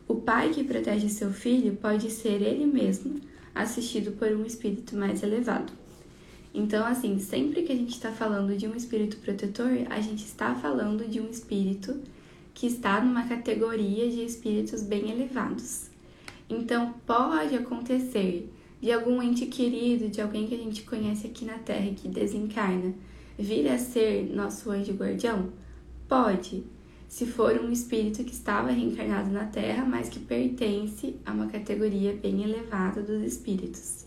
O 0.07 0.17
pai 0.17 0.51
que 0.51 0.65
protege 0.65 1.09
seu 1.09 1.33
filho 1.33 1.77
pode 1.77 2.11
ser 2.11 2.43
ele 2.43 2.67
mesmo, 2.67 3.21
assistido 3.55 4.13
por 4.13 4.29
um 4.29 4.45
espírito 4.45 4.97
mais 4.97 5.23
elevado. 5.23 5.73
Então, 6.55 6.87
assim, 6.87 7.19
sempre 7.19 7.63
que 7.63 7.73
a 7.73 7.77
gente 7.77 7.95
está 7.95 8.13
falando 8.13 8.57
de 8.57 8.67
um 8.67 8.75
espírito 8.75 9.17
protetor, 9.19 9.71
a 9.89 10.01
gente 10.01 10.25
está 10.25 10.55
falando 10.55 11.09
de 11.09 11.21
um 11.21 11.31
espírito 11.31 11.99
que 12.53 12.67
está 12.67 13.03
numa 13.03 13.27
categoria 13.27 14.11
de 14.11 14.25
espíritos 14.25 14.83
bem 14.83 15.11
elevados. 15.11 15.91
Então, 16.49 16.95
pode 17.07 17.57
acontecer 17.57 18.53
de 18.83 18.93
algum 18.93 19.23
ente 19.23 19.47
querido, 19.47 20.09
de 20.09 20.21
alguém 20.21 20.47
que 20.47 20.55
a 20.55 20.59
gente 20.59 20.83
conhece 20.83 21.27
aqui 21.27 21.47
na 21.47 21.59
Terra 21.59 21.91
que 21.95 22.09
desencarna, 22.09 22.93
vir 23.39 23.69
a 23.69 23.79
ser 23.79 24.29
nosso 24.35 24.71
anjo 24.71 24.93
guardião? 24.93 25.51
Pode, 26.07 26.65
se 27.09 27.25
for 27.25 27.59
um 27.61 27.71
espírito 27.71 28.25
que 28.25 28.33
estava 28.33 28.71
reencarnado 28.71 29.31
na 29.31 29.47
Terra, 29.47 29.87
mas 29.87 30.11
que 30.11 30.19
pertence 30.19 31.17
a 31.25 31.33
uma 31.33 31.47
categoria 31.47 32.13
bem 32.15 32.43
elevada 32.43 33.03
dos 33.03 33.23
espíritos. 33.23 34.05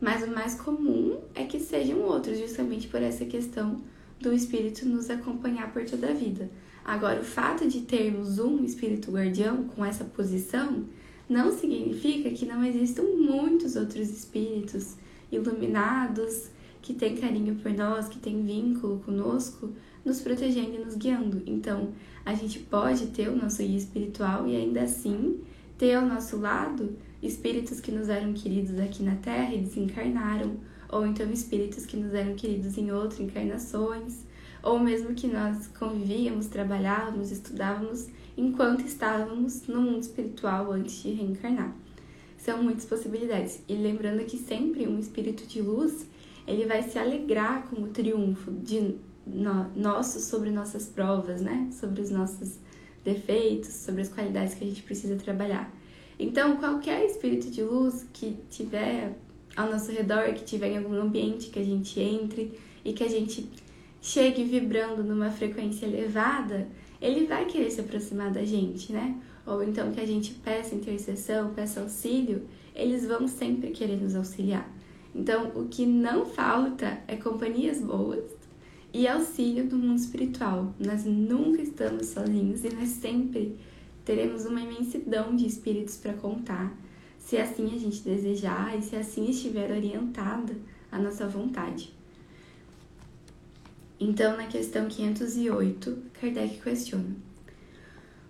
Mas 0.00 0.22
o 0.22 0.30
mais 0.30 0.54
comum 0.54 1.18
é 1.34 1.44
que 1.44 1.58
sejam 1.58 2.00
outros, 2.00 2.38
justamente 2.38 2.88
por 2.88 3.02
essa 3.02 3.24
questão 3.24 3.80
do 4.20 4.32
espírito 4.32 4.86
nos 4.86 5.10
acompanhar 5.10 5.72
por 5.72 5.84
toda 5.84 6.10
a 6.10 6.14
vida. 6.14 6.50
Agora, 6.84 7.20
o 7.20 7.24
fato 7.24 7.66
de 7.66 7.80
termos 7.80 8.38
um 8.38 8.64
espírito 8.64 9.10
guardião 9.10 9.64
com 9.64 9.84
essa 9.84 10.04
posição 10.04 10.84
não 11.28 11.50
significa 11.50 12.30
que 12.30 12.46
não 12.46 12.64
existam 12.64 13.02
muitos 13.02 13.74
outros 13.74 14.08
espíritos 14.08 14.96
iluminados 15.32 16.50
que 16.80 16.94
tem 16.94 17.16
carinho 17.16 17.56
por 17.56 17.72
nós, 17.72 18.08
que 18.08 18.20
tem 18.20 18.44
vínculo 18.44 19.00
conosco, 19.00 19.70
nos 20.04 20.20
protegendo 20.20 20.76
e 20.76 20.84
nos 20.84 20.94
guiando. 20.94 21.42
Então, 21.44 21.92
a 22.24 22.32
gente 22.34 22.60
pode 22.60 23.08
ter 23.08 23.28
o 23.28 23.36
nosso 23.36 23.58
guia 23.58 23.76
espiritual 23.76 24.46
e 24.46 24.54
ainda 24.54 24.82
assim 24.82 25.40
ter 25.76 25.94
ao 25.94 26.06
nosso 26.06 26.36
lado 26.36 26.96
espíritos 27.26 27.80
que 27.80 27.90
nos 27.90 28.08
eram 28.08 28.32
queridos 28.32 28.78
aqui 28.78 29.02
na 29.02 29.16
Terra 29.16 29.54
e 29.54 29.60
desencarnaram, 29.60 30.56
ou 30.88 31.06
então 31.06 31.30
espíritos 31.30 31.84
que 31.84 31.96
nos 31.96 32.14
eram 32.14 32.34
queridos 32.34 32.78
em 32.78 32.90
outras 32.90 33.20
encarnações, 33.20 34.24
ou 34.62 34.78
mesmo 34.78 35.14
que 35.14 35.26
nós 35.26 35.68
convivíamos, 35.78 36.46
trabalhávamos, 36.46 37.30
estudávamos 37.30 38.08
enquanto 38.36 38.84
estávamos 38.84 39.66
no 39.66 39.80
mundo 39.80 40.02
espiritual 40.02 40.72
antes 40.72 41.02
de 41.02 41.12
reencarnar. 41.12 41.74
São 42.36 42.62
muitas 42.62 42.84
possibilidades. 42.84 43.60
E 43.68 43.74
lembrando 43.74 44.24
que 44.24 44.36
sempre 44.36 44.86
um 44.86 44.98
espírito 44.98 45.46
de 45.46 45.60
luz 45.60 46.06
ele 46.46 46.64
vai 46.64 46.82
se 46.82 46.98
alegrar 46.98 47.66
com 47.68 47.82
o 47.82 47.88
triunfo 47.88 48.52
de 48.52 48.96
no, 49.26 49.68
nosso 49.74 50.20
sobre 50.20 50.50
nossas 50.50 50.86
provas, 50.86 51.40
né? 51.40 51.68
Sobre 51.72 52.00
os 52.00 52.10
nossos 52.10 52.58
defeitos, 53.04 53.68
sobre 53.70 54.02
as 54.02 54.08
qualidades 54.08 54.54
que 54.54 54.64
a 54.64 54.66
gente 54.66 54.82
precisa 54.82 55.16
trabalhar. 55.16 55.72
Então, 56.18 56.56
qualquer 56.56 57.04
espírito 57.04 57.50
de 57.50 57.62
luz 57.62 58.06
que 58.12 58.36
tiver 58.50 59.16
ao 59.54 59.70
nosso 59.70 59.90
redor, 59.90 60.32
que 60.34 60.44
tiver 60.44 60.72
em 60.72 60.78
algum 60.78 60.94
ambiente 60.94 61.50
que 61.50 61.58
a 61.58 61.64
gente 61.64 62.00
entre 62.00 62.58
e 62.84 62.92
que 62.92 63.04
a 63.04 63.08
gente 63.08 63.48
chegue 64.00 64.44
vibrando 64.44 65.02
numa 65.02 65.30
frequência 65.30 65.86
elevada, 65.86 66.68
ele 67.00 67.26
vai 67.26 67.44
querer 67.46 67.70
se 67.70 67.80
aproximar 67.80 68.30
da 68.30 68.44
gente, 68.44 68.92
né? 68.92 69.16
Ou 69.46 69.62
então 69.62 69.92
que 69.92 70.00
a 70.00 70.06
gente 70.06 70.32
peça 70.34 70.74
intercessão, 70.74 71.52
peça 71.54 71.80
auxílio, 71.80 72.42
eles 72.74 73.06
vão 73.06 73.26
sempre 73.28 73.70
querer 73.70 74.00
nos 74.00 74.14
auxiliar. 74.14 74.70
Então, 75.14 75.52
o 75.54 75.66
que 75.68 75.86
não 75.86 76.26
falta 76.26 76.98
é 77.08 77.16
companhias 77.16 77.80
boas 77.80 78.24
e 78.92 79.06
auxílio 79.08 79.66
do 79.66 79.76
mundo 79.76 79.98
espiritual. 79.98 80.74
Nós 80.78 81.04
nunca 81.04 81.62
estamos 81.62 82.06
sozinhos 82.06 82.64
e 82.64 82.74
nós 82.74 82.88
sempre 82.88 83.56
teremos 84.06 84.46
uma 84.46 84.60
imensidão 84.60 85.34
de 85.34 85.44
espíritos 85.44 85.96
para 85.96 86.14
contar, 86.14 86.72
se 87.18 87.36
assim 87.36 87.74
a 87.74 87.78
gente 87.78 88.02
desejar 88.02 88.78
e 88.78 88.80
se 88.80 88.94
assim 88.94 89.28
estiver 89.28 89.70
orientada 89.70 90.56
a 90.90 90.98
nossa 90.98 91.26
vontade. 91.26 91.92
Então, 93.98 94.36
na 94.36 94.46
questão 94.46 94.86
508, 94.88 95.98
Kardec 96.20 96.60
questiona: 96.60 97.16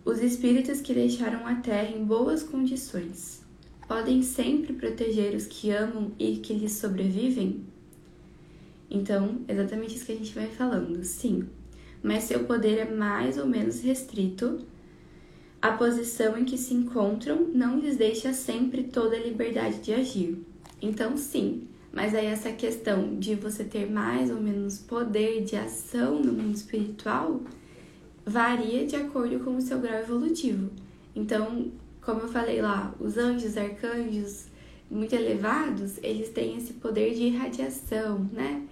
Os 0.02 0.20
espíritos 0.20 0.80
que 0.80 0.94
deixaram 0.94 1.46
a 1.46 1.56
Terra 1.56 1.94
em 1.94 2.04
boas 2.04 2.42
condições 2.42 3.44
podem 3.86 4.22
sempre 4.22 4.72
proteger 4.72 5.34
os 5.34 5.46
que 5.46 5.70
amam 5.70 6.10
e 6.18 6.36
que 6.36 6.54
lhes 6.54 6.72
sobrevivem? 6.72 7.64
Então, 8.90 9.40
exatamente 9.46 9.96
isso 9.96 10.06
que 10.06 10.12
a 10.12 10.16
gente 10.16 10.34
vai 10.34 10.46
falando, 10.46 11.04
sim. 11.04 11.46
Mas 12.02 12.24
seu 12.24 12.44
poder 12.44 12.78
é 12.78 12.90
mais 12.90 13.36
ou 13.36 13.46
menos 13.46 13.82
restrito. 13.82 14.64
A 15.60 15.72
posição 15.72 16.38
em 16.38 16.44
que 16.44 16.58
se 16.58 16.74
encontram 16.74 17.48
não 17.52 17.78
lhes 17.78 17.96
deixa 17.96 18.32
sempre 18.32 18.84
toda 18.84 19.16
a 19.16 19.20
liberdade 19.20 19.78
de 19.78 19.92
agir. 19.92 20.38
Então, 20.80 21.16
sim, 21.16 21.66
mas 21.92 22.14
aí 22.14 22.26
essa 22.26 22.52
questão 22.52 23.18
de 23.18 23.34
você 23.34 23.64
ter 23.64 23.90
mais 23.90 24.30
ou 24.30 24.40
menos 24.40 24.78
poder 24.78 25.42
de 25.44 25.56
ação 25.56 26.20
no 26.20 26.32
mundo 26.32 26.54
espiritual 26.54 27.40
varia 28.24 28.86
de 28.86 28.96
acordo 28.96 29.40
com 29.40 29.56
o 29.56 29.60
seu 29.62 29.80
grau 29.80 30.00
evolutivo. 30.00 30.70
Então, 31.14 31.72
como 32.02 32.20
eu 32.20 32.28
falei 32.28 32.60
lá, 32.60 32.94
os 33.00 33.16
anjos, 33.16 33.56
arcanjos 33.56 34.46
muito 34.90 35.14
elevados, 35.14 35.98
eles 36.02 36.28
têm 36.28 36.56
esse 36.56 36.74
poder 36.74 37.14
de 37.14 37.24
irradiação, 37.24 38.28
né? 38.32 38.62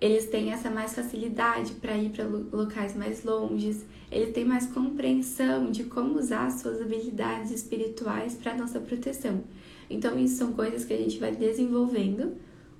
Eles 0.00 0.26
têm 0.26 0.50
essa 0.50 0.70
mais 0.70 0.94
facilidade 0.94 1.72
para 1.74 1.96
ir 1.96 2.10
para 2.10 2.24
locais 2.24 2.96
mais 2.96 3.22
longes, 3.22 3.84
eles 4.10 4.32
têm 4.32 4.44
mais 4.44 4.66
compreensão 4.66 5.70
de 5.70 5.84
como 5.84 6.18
usar 6.18 6.50
suas 6.50 6.80
habilidades 6.80 7.50
espirituais 7.50 8.34
para 8.34 8.56
nossa 8.56 8.80
proteção. 8.80 9.44
Então, 9.90 10.18
isso 10.18 10.36
são 10.36 10.52
coisas 10.52 10.84
que 10.84 10.94
a 10.94 10.96
gente 10.96 11.18
vai 11.18 11.32
desenvolvendo 11.32 12.32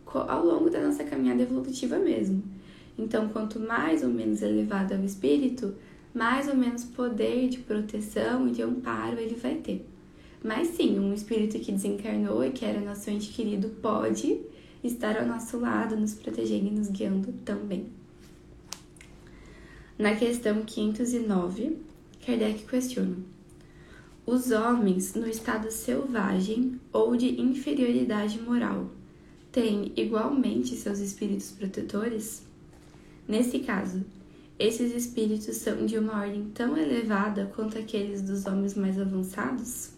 ao 0.06 0.44
longo 0.44 0.70
da 0.70 0.80
nossa 0.80 1.04
caminhada 1.04 1.42
evolutiva 1.42 1.98
mesmo. 1.98 2.42
Então, 2.98 3.28
quanto 3.28 3.60
mais 3.60 4.02
ou 4.02 4.08
menos 4.08 4.42
elevado 4.42 4.94
é 4.94 4.96
o 4.96 5.04
espírito, 5.04 5.74
mais 6.14 6.48
ou 6.48 6.56
menos 6.56 6.84
poder 6.84 7.48
de 7.48 7.58
proteção 7.58 8.48
e 8.48 8.50
de 8.50 8.62
amparo 8.62 9.18
ele 9.18 9.36
vai 9.36 9.56
ter. 9.56 9.86
Mas 10.42 10.68
sim, 10.68 10.98
um 10.98 11.12
espírito 11.12 11.58
que 11.58 11.70
desencarnou 11.70 12.42
e 12.44 12.50
que 12.50 12.64
era 12.64 12.80
nosso 12.80 13.10
ente 13.10 13.30
querido 13.30 13.68
pode 13.82 14.40
estar 14.82 15.18
ao 15.18 15.26
nosso 15.26 15.58
lado, 15.58 15.96
nos 15.96 16.14
protegendo 16.14 16.68
e 16.68 16.70
nos 16.70 16.88
guiando 16.88 17.32
também. 17.44 17.86
Na 19.98 20.14
questão 20.16 20.62
509, 20.62 21.76
Kardec 22.24 22.64
questiona: 22.64 23.16
os 24.24 24.50
homens 24.50 25.14
no 25.14 25.26
estado 25.28 25.70
selvagem 25.70 26.80
ou 26.92 27.16
de 27.16 27.40
inferioridade 27.40 28.40
moral 28.40 28.90
têm 29.52 29.92
igualmente 29.96 30.76
seus 30.76 31.00
espíritos 31.00 31.50
protetores? 31.50 32.42
Nesse 33.26 33.58
caso, 33.60 34.04
esses 34.58 34.92
espíritos 34.94 35.56
são 35.56 35.86
de 35.86 35.98
uma 35.98 36.20
ordem 36.20 36.50
tão 36.54 36.76
elevada 36.76 37.50
quanto 37.54 37.78
aqueles 37.78 38.22
dos 38.22 38.46
homens 38.46 38.74
mais 38.74 39.00
avançados? 39.00 39.90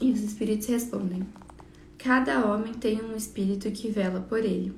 E 0.00 0.10
os 0.10 0.20
espíritos 0.20 0.66
respondem: 0.66 1.26
Cada 2.02 2.46
homem 2.46 2.72
tem 2.72 3.02
um 3.02 3.14
espírito 3.14 3.70
que 3.70 3.90
vela 3.90 4.20
por 4.20 4.38
ele, 4.38 4.72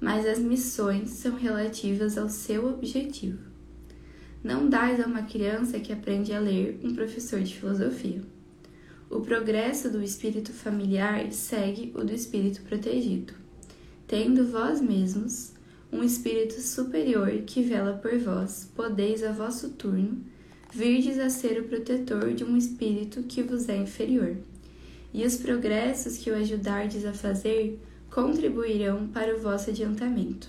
mas 0.00 0.24
as 0.24 0.38
missões 0.38 1.10
são 1.10 1.34
relativas 1.34 2.16
ao 2.16 2.28
seu 2.28 2.68
objetivo. 2.68 3.40
Não 4.44 4.68
dás 4.68 5.00
a 5.00 5.06
uma 5.06 5.24
criança 5.24 5.80
que 5.80 5.92
aprende 5.92 6.32
a 6.32 6.38
ler 6.38 6.78
um 6.84 6.94
professor 6.94 7.40
de 7.40 7.58
filosofia. 7.58 8.22
O 9.10 9.18
progresso 9.22 9.90
do 9.90 10.00
espírito 10.00 10.52
familiar 10.52 11.32
segue 11.32 11.92
o 11.96 12.04
do 12.04 12.14
espírito 12.14 12.62
protegido, 12.62 13.34
tendo 14.06 14.46
vós 14.46 14.80
mesmos 14.80 15.54
um 15.90 16.04
espírito 16.04 16.60
superior 16.60 17.42
que 17.44 17.60
vela 17.60 17.94
por 17.94 18.16
vós, 18.20 18.70
podeis 18.72 19.24
a 19.24 19.32
vosso 19.32 19.70
turno 19.70 20.24
virdes 20.72 21.18
a 21.18 21.28
ser 21.28 21.60
o 21.60 21.64
protetor 21.64 22.32
de 22.32 22.44
um 22.44 22.56
espírito 22.56 23.24
que 23.24 23.42
vos 23.42 23.68
é 23.68 23.76
inferior. 23.76 24.36
E 25.12 25.26
os 25.26 25.36
progressos 25.36 26.18
que 26.18 26.30
o 26.30 26.34
ajudardes 26.34 27.04
a 27.04 27.12
fazer 27.12 27.80
contribuirão 28.10 29.08
para 29.08 29.34
o 29.34 29.40
vosso 29.40 29.70
adiantamento. 29.70 30.48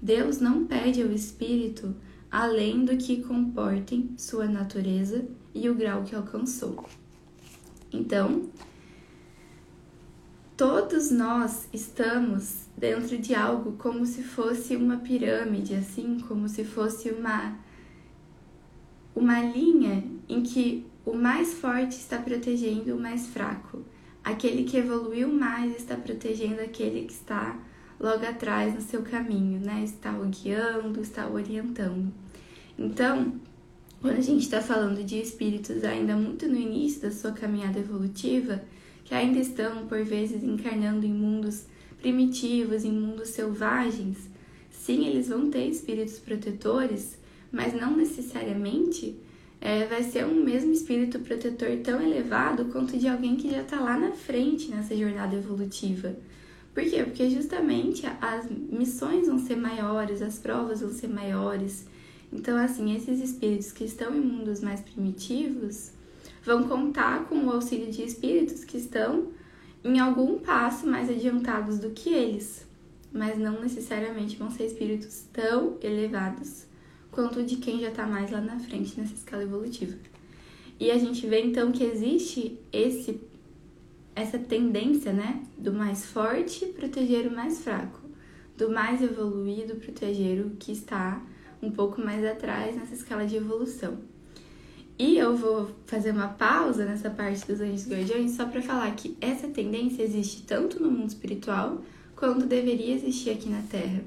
Deus 0.00 0.38
não 0.38 0.64
pede 0.64 1.02
ao 1.02 1.10
espírito 1.10 1.94
além 2.30 2.84
do 2.84 2.96
que 2.96 3.22
comportem 3.22 4.10
sua 4.16 4.46
natureza 4.46 5.24
e 5.54 5.68
o 5.68 5.74
grau 5.74 6.04
que 6.04 6.14
alcançou. 6.14 6.84
Então, 7.92 8.50
todos 10.56 11.10
nós 11.10 11.68
estamos 11.72 12.66
dentro 12.76 13.16
de 13.18 13.34
algo 13.34 13.72
como 13.72 14.04
se 14.04 14.22
fosse 14.22 14.76
uma 14.76 14.98
pirâmide, 14.98 15.74
assim, 15.74 16.18
como 16.20 16.48
se 16.48 16.64
fosse 16.64 17.10
uma 17.10 17.58
uma 19.14 19.40
linha 19.40 20.04
em 20.28 20.42
que 20.42 20.85
o 21.06 21.14
mais 21.14 21.54
forte 21.54 21.92
está 21.92 22.18
protegendo 22.18 22.96
o 22.96 23.00
mais 23.00 23.28
fraco. 23.28 23.80
Aquele 24.24 24.64
que 24.64 24.76
evoluiu 24.76 25.32
mais 25.32 25.76
está 25.76 25.94
protegendo 25.94 26.60
aquele 26.60 27.06
que 27.06 27.12
está 27.12 27.56
logo 27.98 28.26
atrás 28.26 28.74
no 28.74 28.80
seu 28.80 29.02
caminho, 29.02 29.60
né? 29.60 29.84
Está 29.84 30.10
o 30.18 30.26
guiando, 30.26 31.00
está 31.00 31.28
o 31.28 31.34
orientando. 31.34 32.12
Então, 32.76 33.34
quando 34.02 34.16
a 34.16 34.20
gente 34.20 34.42
está 34.42 34.60
falando 34.60 35.04
de 35.04 35.20
espíritos 35.20 35.84
ainda 35.84 36.16
muito 36.16 36.48
no 36.48 36.56
início 36.56 37.02
da 37.02 37.12
sua 37.12 37.30
caminhada 37.30 37.78
evolutiva, 37.78 38.64
que 39.04 39.14
ainda 39.14 39.38
estão 39.38 39.86
por 39.86 40.02
vezes 40.02 40.42
encarnando 40.42 41.06
em 41.06 41.14
mundos 41.14 41.66
primitivos, 42.02 42.84
em 42.84 42.90
mundos 42.90 43.28
selvagens, 43.28 44.28
sim, 44.70 45.06
eles 45.06 45.28
vão 45.28 45.48
ter 45.50 45.68
espíritos 45.68 46.18
protetores, 46.18 47.16
mas 47.52 47.72
não 47.72 47.96
necessariamente 47.96 49.16
é, 49.66 49.84
vai 49.84 50.04
ser 50.04 50.24
um 50.24 50.44
mesmo 50.44 50.70
espírito 50.70 51.18
protetor 51.18 51.76
tão 51.82 52.00
elevado 52.00 52.66
quanto 52.66 52.96
de 52.96 53.08
alguém 53.08 53.34
que 53.34 53.50
já 53.50 53.62
está 53.62 53.80
lá 53.80 53.98
na 53.98 54.12
frente 54.12 54.70
nessa 54.70 54.96
jornada 54.96 55.34
evolutiva. 55.34 56.14
Por 56.72 56.84
quê? 56.84 57.02
Porque 57.02 57.28
justamente 57.28 58.06
as 58.20 58.48
missões 58.48 59.26
vão 59.26 59.40
ser 59.40 59.56
maiores, 59.56 60.22
as 60.22 60.38
provas 60.38 60.82
vão 60.82 60.90
ser 60.90 61.08
maiores. 61.08 61.84
Então, 62.32 62.56
assim, 62.56 62.94
esses 62.94 63.20
espíritos 63.20 63.72
que 63.72 63.82
estão 63.82 64.14
em 64.14 64.20
mundos 64.20 64.60
mais 64.60 64.80
primitivos 64.82 65.90
vão 66.44 66.68
contar 66.68 67.24
com 67.24 67.44
o 67.46 67.50
auxílio 67.50 67.90
de 67.90 68.04
espíritos 68.04 68.62
que 68.62 68.76
estão 68.76 69.32
em 69.82 69.98
algum 69.98 70.38
passo 70.38 70.86
mais 70.86 71.10
adiantados 71.10 71.80
do 71.80 71.90
que 71.90 72.10
eles, 72.10 72.64
mas 73.12 73.36
não 73.36 73.60
necessariamente 73.60 74.36
vão 74.36 74.48
ser 74.48 74.66
espíritos 74.66 75.24
tão 75.32 75.76
elevados 75.82 76.66
quanto 77.16 77.42
de 77.42 77.56
quem 77.56 77.80
já 77.80 77.88
está 77.88 78.06
mais 78.06 78.30
lá 78.30 78.42
na 78.42 78.58
frente 78.58 79.00
nessa 79.00 79.14
escala 79.14 79.42
evolutiva. 79.42 79.96
E 80.78 80.90
a 80.90 80.98
gente 80.98 81.26
vê 81.26 81.40
então 81.40 81.72
que 81.72 81.82
existe 81.82 82.60
esse 82.70 83.18
essa 84.14 84.38
tendência, 84.38 85.12
né, 85.12 85.42
do 85.58 85.72
mais 85.72 86.06
forte 86.06 86.64
proteger 86.66 87.26
o 87.26 87.34
mais 87.34 87.62
fraco, 87.62 88.00
do 88.56 88.70
mais 88.70 89.02
evoluído 89.02 89.76
proteger 89.76 90.44
o 90.44 90.50
que 90.50 90.72
está 90.72 91.22
um 91.62 91.70
pouco 91.70 92.00
mais 92.00 92.24
atrás 92.24 92.76
nessa 92.76 92.94
escala 92.94 93.26
de 93.26 93.36
evolução. 93.36 93.98
E 94.98 95.18
eu 95.18 95.36
vou 95.36 95.70
fazer 95.86 96.10
uma 96.10 96.28
pausa 96.28 96.84
nessa 96.84 97.10
parte 97.10 97.46
dos 97.46 97.60
anjos 97.60 97.88
guardiões 97.88 98.32
só 98.32 98.46
para 98.46 98.62
falar 98.62 98.94
que 98.94 99.16
essa 99.20 99.48
tendência 99.48 100.02
existe 100.02 100.42
tanto 100.42 100.82
no 100.82 100.90
mundo 100.90 101.08
espiritual 101.08 101.82
quanto 102.14 102.46
deveria 102.46 102.94
existir 102.94 103.30
aqui 103.30 103.48
na 103.48 103.62
Terra. 103.62 104.02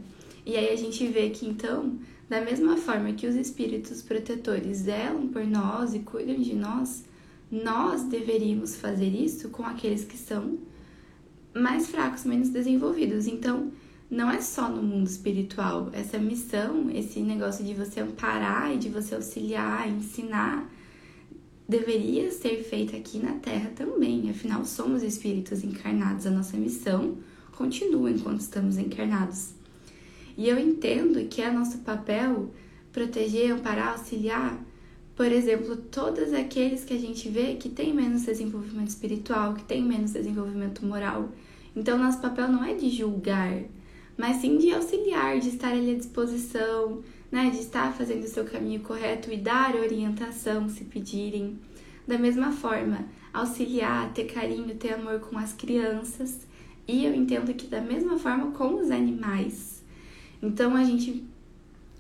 E 0.46 0.56
aí 0.56 0.72
a 0.72 0.76
gente 0.76 1.06
vê 1.08 1.30
que 1.30 1.46
então, 1.46 2.00
da 2.30 2.42
mesma 2.42 2.78
forma 2.78 3.14
que 3.14 3.26
os 3.26 3.36
espíritos 3.36 4.04
protetores 4.04 4.78
zelam 4.78 5.28
por 5.28 5.46
nós 5.46 5.96
e 5.96 6.00
cuidam 6.00 6.38
de 6.38 6.54
nós, 6.54 7.04
nós 7.52 8.04
deveríamos 8.04 8.76
fazer 8.76 9.10
isso 9.10 9.50
com 9.50 9.64
aqueles 9.64 10.06
que 10.06 10.16
são 10.16 10.60
mais 11.54 11.88
fracos, 11.88 12.26
menos 12.26 12.50
desenvolvidos. 12.50 13.26
Então, 13.26 13.72
não 14.10 14.30
é 14.30 14.40
só 14.42 14.70
no 14.70 14.84
mundo 14.84 15.08
espiritual. 15.08 15.90
Essa 15.92 16.20
missão, 16.20 16.92
esse 16.92 17.20
negócio 17.22 17.66
de 17.66 17.74
você 17.74 18.00
amparar 18.00 18.74
e 18.74 18.78
de 18.78 18.90
você 18.90 19.16
auxiliar, 19.16 19.90
ensinar, 19.90 20.70
deveria 21.68 22.32
ser 22.32 22.64
feita 22.64 22.96
aqui 22.96 23.18
na 23.18 23.34
Terra 23.34 23.72
também. 23.76 24.30
Afinal, 24.30 24.64
somos 24.66 25.02
espíritos 25.02 25.64
encarnados. 25.64 26.28
A 26.28 26.32
nossa 26.32 26.58
missão 26.58 27.18
continua 27.56 28.12
enquanto 28.12 28.42
estamos 28.42 28.78
encarnados. 28.78 29.59
E 30.40 30.48
eu 30.48 30.58
entendo 30.58 31.28
que 31.28 31.42
é 31.42 31.52
nosso 31.52 31.80
papel 31.80 32.50
proteger, 32.94 33.52
amparar, 33.52 33.90
auxiliar, 33.90 34.58
por 35.14 35.30
exemplo, 35.30 35.76
todos 35.76 36.32
aqueles 36.32 36.86
que 36.86 36.94
a 36.94 36.98
gente 36.98 37.28
vê 37.28 37.56
que 37.56 37.68
tem 37.68 37.94
menos 37.94 38.22
desenvolvimento 38.22 38.88
espiritual, 38.88 39.54
que 39.54 39.66
tem 39.66 39.84
menos 39.84 40.14
desenvolvimento 40.14 40.86
moral. 40.86 41.28
Então, 41.76 41.98
nosso 41.98 42.22
papel 42.22 42.48
não 42.48 42.64
é 42.64 42.74
de 42.74 42.90
julgar, 42.90 43.64
mas 44.18 44.38
sim 44.38 44.58
de 44.58 44.72
auxiliar, 44.72 45.42
de 45.42 45.50
estar 45.50 45.74
ali 45.74 45.94
à 45.94 45.98
disposição, 45.98 47.04
né, 47.30 47.50
de 47.50 47.60
estar 47.60 47.92
fazendo 47.92 48.24
o 48.24 48.30
seu 48.30 48.46
caminho 48.46 48.80
correto 48.80 49.30
e 49.30 49.36
dar 49.36 49.76
orientação 49.76 50.70
se 50.70 50.86
pedirem. 50.86 51.60
Da 52.08 52.18
mesma 52.18 52.54
forma, 52.54 53.08
auxiliar, 53.34 54.14
ter 54.14 54.24
carinho, 54.24 54.74
ter 54.76 54.94
amor 54.94 55.20
com 55.20 55.38
as 55.38 55.52
crianças 55.52 56.48
e 56.88 57.04
eu 57.04 57.14
entendo 57.14 57.54
que 57.54 57.68
da 57.68 57.82
mesma 57.82 58.18
forma 58.18 58.52
com 58.52 58.76
os 58.76 58.90
animais. 58.90 59.79
Então 60.42 60.76
a 60.76 60.84
gente 60.84 61.24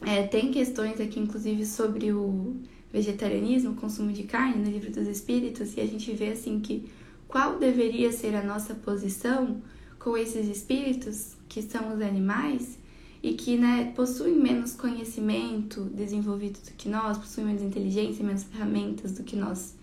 é, 0.02 0.23
tem 0.23 0.52
questões 0.52 0.99
aqui, 0.99 1.19
inclusive, 1.19 1.65
sobre 1.65 2.12
o 2.12 2.56
vegetarianismo, 2.91 3.71
o 3.71 3.75
consumo 3.75 4.12
de 4.12 4.23
carne 4.23 4.63
no 4.63 4.71
livro 4.71 4.91
dos 4.91 5.08
Espíritos, 5.08 5.75
e 5.75 5.82
a 5.82 5.86
gente 5.86 6.12
vê 6.13 6.30
assim 6.30 6.60
que 6.60 6.89
qual 7.28 7.60
deveria 7.60 8.12
ser 8.12 8.36
a 8.36 8.43
nossa 8.43 8.73
posição 8.73 9.62
com 9.99 10.17
esses 10.17 10.47
espíritos 10.47 11.36
que 11.47 11.62
são 11.62 11.93
os 11.93 12.02
animais 12.02 12.80
e 13.21 13.34
que 13.34 13.58
né, 13.58 13.91
possuem 13.95 14.36
menos 14.36 14.73
conhecimento 14.73 15.82
desenvolvido 15.84 16.60
do 16.63 16.71
que 16.71 16.88
nós, 16.88 17.17
possuem 17.17 17.47
menos 17.47 17.62
inteligência, 17.62 18.25
menos 18.25 18.43
ferramentas 18.43 19.12
do 19.12 19.23
que 19.23 19.36
nós. 19.36 19.75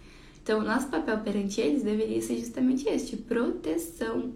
Então, 0.43 0.61
o 0.61 0.65
nosso 0.65 0.89
papel 0.89 1.19
perante 1.19 1.61
eles 1.61 1.83
deveria 1.83 2.23
ser 2.23 2.39
justamente 2.39 2.89
este, 2.89 3.17
proteção 3.17 4.33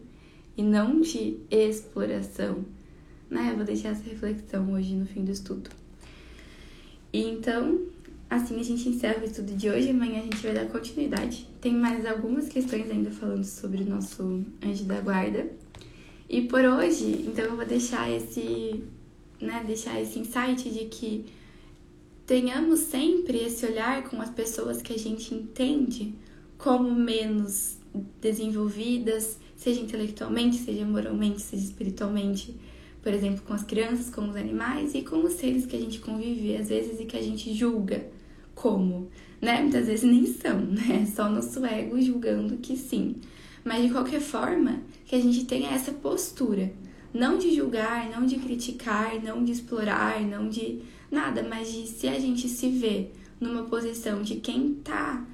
e 0.56 0.62
não 0.62 1.00
de 1.00 1.38
exploração. 1.50 2.64
Né? 3.30 3.54
Vou 3.56 3.64
deixar 3.64 3.90
essa 3.90 4.02
reflexão 4.02 4.72
hoje 4.72 4.94
no 4.94 5.06
fim 5.06 5.24
do 5.24 5.30
estudo. 5.30 5.70
E 7.12 7.22
então, 7.22 7.80
assim 8.28 8.58
a 8.58 8.62
gente 8.62 8.88
encerra 8.88 9.22
o 9.22 9.24
estudo 9.24 9.54
de 9.54 9.70
hoje. 9.70 9.90
Amanhã 9.90 10.20
a 10.20 10.24
gente 10.24 10.38
vai 10.38 10.52
dar 10.52 10.66
continuidade. 10.66 11.46
Tem 11.60 11.72
mais 11.72 12.04
algumas 12.04 12.48
questões 12.48 12.90
ainda 12.90 13.10
falando 13.10 13.44
sobre 13.44 13.82
o 13.82 13.88
nosso 13.88 14.44
anjo 14.62 14.84
da 14.84 15.00
guarda. 15.00 15.50
E 16.28 16.42
por 16.42 16.64
hoje, 16.64 17.24
então 17.26 17.44
eu 17.44 17.56
vou 17.56 17.66
deixar 17.66 18.10
esse, 18.10 18.84
né, 19.40 19.64
deixar 19.66 20.00
esse 20.00 20.18
insight 20.18 20.70
de 20.70 20.84
que 20.84 21.26
tenhamos 22.24 22.80
sempre 22.80 23.38
esse 23.38 23.66
olhar 23.66 24.08
com 24.08 24.22
as 24.22 24.30
pessoas 24.30 24.80
que 24.80 24.92
a 24.92 24.98
gente 24.98 25.34
entende 25.34 26.14
como 26.56 26.94
menos 26.94 27.78
desenvolvidas, 28.20 29.38
seja 29.56 29.80
intelectualmente, 29.80 30.58
seja 30.58 30.84
moralmente, 30.84 31.40
seja 31.40 31.64
espiritualmente, 31.64 32.54
por 33.02 33.12
exemplo, 33.12 33.42
com 33.46 33.54
as 33.54 33.62
crianças, 33.62 34.10
com 34.10 34.28
os 34.28 34.36
animais 34.36 34.94
e 34.94 35.02
com 35.02 35.24
os 35.24 35.34
seres 35.34 35.66
que 35.66 35.76
a 35.76 35.80
gente 35.80 36.00
convive 36.00 36.56
às 36.56 36.68
vezes 36.68 37.00
e 37.00 37.04
que 37.04 37.16
a 37.16 37.22
gente 37.22 37.52
julga 37.54 38.06
como, 38.54 39.08
né? 39.40 39.60
Muitas 39.62 39.86
vezes 39.86 40.04
nem 40.04 40.26
são, 40.26 40.60
né? 40.66 41.06
Só 41.14 41.28
nosso 41.28 41.64
ego 41.64 42.00
julgando 42.00 42.58
que 42.58 42.76
sim. 42.76 43.16
Mas 43.64 43.82
de 43.82 43.90
qualquer 43.90 44.20
forma, 44.20 44.80
que 45.06 45.14
a 45.14 45.20
gente 45.20 45.44
tenha 45.44 45.70
essa 45.70 45.92
postura, 45.92 46.72
não 47.12 47.38
de 47.38 47.54
julgar, 47.54 48.08
não 48.10 48.24
de 48.24 48.36
criticar, 48.36 49.20
não 49.22 49.44
de 49.44 49.52
explorar, 49.52 50.20
não 50.20 50.48
de 50.48 50.80
nada, 51.10 51.42
mas 51.42 51.72
de 51.72 51.86
se 51.86 52.08
a 52.08 52.18
gente 52.18 52.48
se 52.48 52.68
vê 52.68 53.08
numa 53.40 53.64
posição 53.64 54.22
de 54.22 54.36
quem 54.36 54.74
tá 54.74 55.26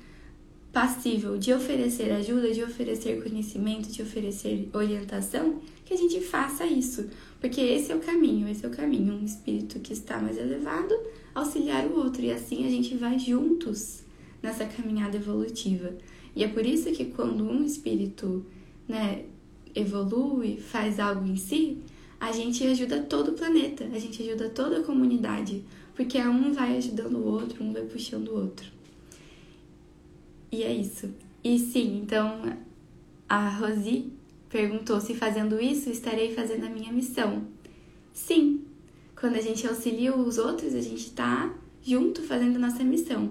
passível 0.76 1.38
de 1.38 1.54
oferecer 1.54 2.12
ajuda, 2.12 2.52
de 2.52 2.62
oferecer 2.62 3.22
conhecimento, 3.22 3.90
de 3.90 4.02
oferecer 4.02 4.68
orientação, 4.74 5.58
que 5.86 5.94
a 5.94 5.96
gente 5.96 6.20
faça 6.20 6.66
isso. 6.66 7.08
Porque 7.40 7.62
esse 7.62 7.92
é 7.92 7.96
o 7.96 8.00
caminho, 8.00 8.46
esse 8.46 8.62
é 8.62 8.68
o 8.68 8.70
caminho. 8.70 9.14
Um 9.14 9.24
espírito 9.24 9.80
que 9.80 9.94
está 9.94 10.18
mais 10.18 10.36
elevado 10.36 10.94
auxiliar 11.34 11.86
o 11.86 11.96
outro. 11.96 12.20
E 12.20 12.30
assim 12.30 12.66
a 12.66 12.68
gente 12.68 12.94
vai 12.94 13.18
juntos 13.18 14.02
nessa 14.42 14.66
caminhada 14.66 15.16
evolutiva. 15.16 15.96
E 16.34 16.44
é 16.44 16.48
por 16.48 16.66
isso 16.66 16.92
que 16.92 17.06
quando 17.06 17.48
um 17.48 17.64
espírito 17.64 18.44
né, 18.86 19.24
evolui, 19.74 20.58
faz 20.58 21.00
algo 21.00 21.26
em 21.26 21.36
si, 21.36 21.78
a 22.20 22.32
gente 22.32 22.66
ajuda 22.66 23.00
todo 23.00 23.30
o 23.30 23.32
planeta, 23.32 23.88
a 23.94 23.98
gente 23.98 24.22
ajuda 24.22 24.50
toda 24.50 24.80
a 24.80 24.82
comunidade. 24.82 25.64
Porque 25.94 26.18
um 26.18 26.52
vai 26.52 26.76
ajudando 26.76 27.14
o 27.14 27.24
outro, 27.24 27.64
um 27.64 27.72
vai 27.72 27.84
puxando 27.84 28.28
o 28.28 28.34
outro. 28.34 28.75
E 30.50 30.62
é 30.62 30.72
isso. 30.72 31.10
E 31.42 31.58
sim, 31.58 32.00
então 32.02 32.56
a 33.28 33.48
Rosi 33.48 34.12
perguntou 34.48 35.00
se 35.00 35.14
fazendo 35.14 35.60
isso 35.60 35.90
estarei 35.90 36.34
fazendo 36.34 36.66
a 36.66 36.70
minha 36.70 36.92
missão. 36.92 37.46
Sim, 38.12 38.64
quando 39.14 39.36
a 39.36 39.40
gente 39.40 39.66
auxilia 39.66 40.14
os 40.14 40.38
outros, 40.38 40.74
a 40.74 40.80
gente 40.80 41.06
está 41.06 41.52
junto 41.82 42.22
fazendo 42.22 42.56
a 42.56 42.58
nossa 42.58 42.82
missão. 42.82 43.30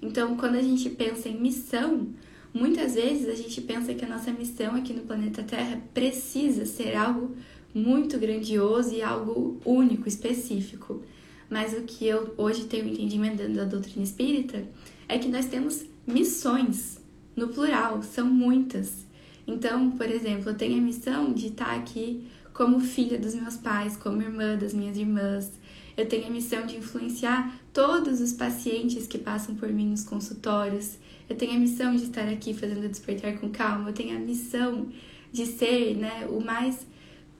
Então, 0.00 0.36
quando 0.36 0.56
a 0.56 0.62
gente 0.62 0.90
pensa 0.90 1.28
em 1.28 1.40
missão, 1.40 2.08
muitas 2.52 2.94
vezes 2.94 3.28
a 3.28 3.34
gente 3.34 3.60
pensa 3.60 3.94
que 3.94 4.04
a 4.04 4.08
nossa 4.08 4.30
missão 4.30 4.74
aqui 4.74 4.92
no 4.92 5.02
planeta 5.02 5.42
Terra 5.42 5.80
precisa 5.92 6.66
ser 6.66 6.94
algo 6.94 7.34
muito 7.74 8.18
grandioso 8.18 8.94
e 8.94 9.02
algo 9.02 9.60
único, 9.64 10.08
específico. 10.08 11.02
Mas 11.48 11.72
o 11.74 11.82
que 11.82 12.06
eu 12.06 12.34
hoje 12.36 12.64
tenho 12.64 12.88
entendimento 12.88 13.46
da 13.48 13.64
doutrina 13.64 14.04
espírita 14.04 14.64
é 15.08 15.18
que 15.18 15.28
nós 15.28 15.46
temos 15.46 15.84
missões, 16.06 17.00
no 17.34 17.48
plural, 17.48 18.02
são 18.02 18.26
muitas. 18.26 19.06
Então, 19.46 19.90
por 19.92 20.10
exemplo, 20.10 20.50
eu 20.50 20.54
tenho 20.54 20.78
a 20.78 20.80
missão 20.80 21.32
de 21.32 21.48
estar 21.48 21.74
aqui 21.74 22.26
como 22.52 22.80
filha 22.80 23.18
dos 23.18 23.34
meus 23.34 23.56
pais, 23.56 23.96
como 23.96 24.22
irmã 24.22 24.56
das 24.56 24.72
minhas 24.72 24.96
irmãs. 24.96 25.52
Eu 25.96 26.06
tenho 26.06 26.26
a 26.26 26.30
missão 26.30 26.66
de 26.66 26.76
influenciar 26.76 27.58
todos 27.72 28.20
os 28.20 28.32
pacientes 28.32 29.06
que 29.06 29.18
passam 29.18 29.54
por 29.54 29.68
mim 29.68 29.88
nos 29.88 30.04
consultórios. 30.04 30.96
Eu 31.28 31.36
tenho 31.36 31.52
a 31.52 31.58
missão 31.58 31.94
de 31.94 32.04
estar 32.04 32.28
aqui 32.28 32.54
fazendo 32.54 32.88
despertar 32.88 33.38
com 33.38 33.50
calma. 33.50 33.90
Eu 33.90 33.94
tenho 33.94 34.16
a 34.16 34.20
missão 34.20 34.88
de 35.32 35.46
ser 35.46 35.96
né, 35.96 36.26
o 36.30 36.40
mais 36.40 36.86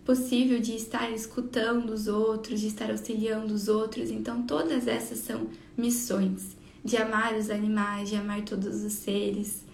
possível 0.04 0.60
de 0.60 0.76
estar 0.76 1.10
escutando 1.10 1.90
os 1.90 2.06
outros, 2.06 2.60
de 2.60 2.68
estar 2.68 2.90
auxiliando 2.90 3.52
os 3.52 3.68
outros. 3.68 4.10
Então, 4.10 4.42
todas 4.42 4.86
essas 4.86 5.18
são 5.18 5.48
missões 5.76 6.56
de 6.86 6.96
amar 6.96 7.34
os 7.34 7.50
animais, 7.50 8.08
de 8.08 8.16
amar 8.16 8.42
todos 8.42 8.84
os 8.84 8.92
seres. 8.92 9.66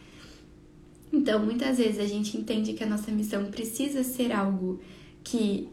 Então, 1.12 1.44
muitas 1.44 1.76
vezes 1.76 2.00
a 2.00 2.06
gente 2.06 2.38
entende 2.38 2.72
que 2.72 2.82
a 2.82 2.86
nossa 2.86 3.12
missão 3.12 3.44
precisa 3.50 4.02
ser 4.02 4.32
algo 4.32 4.80
que 5.22 5.68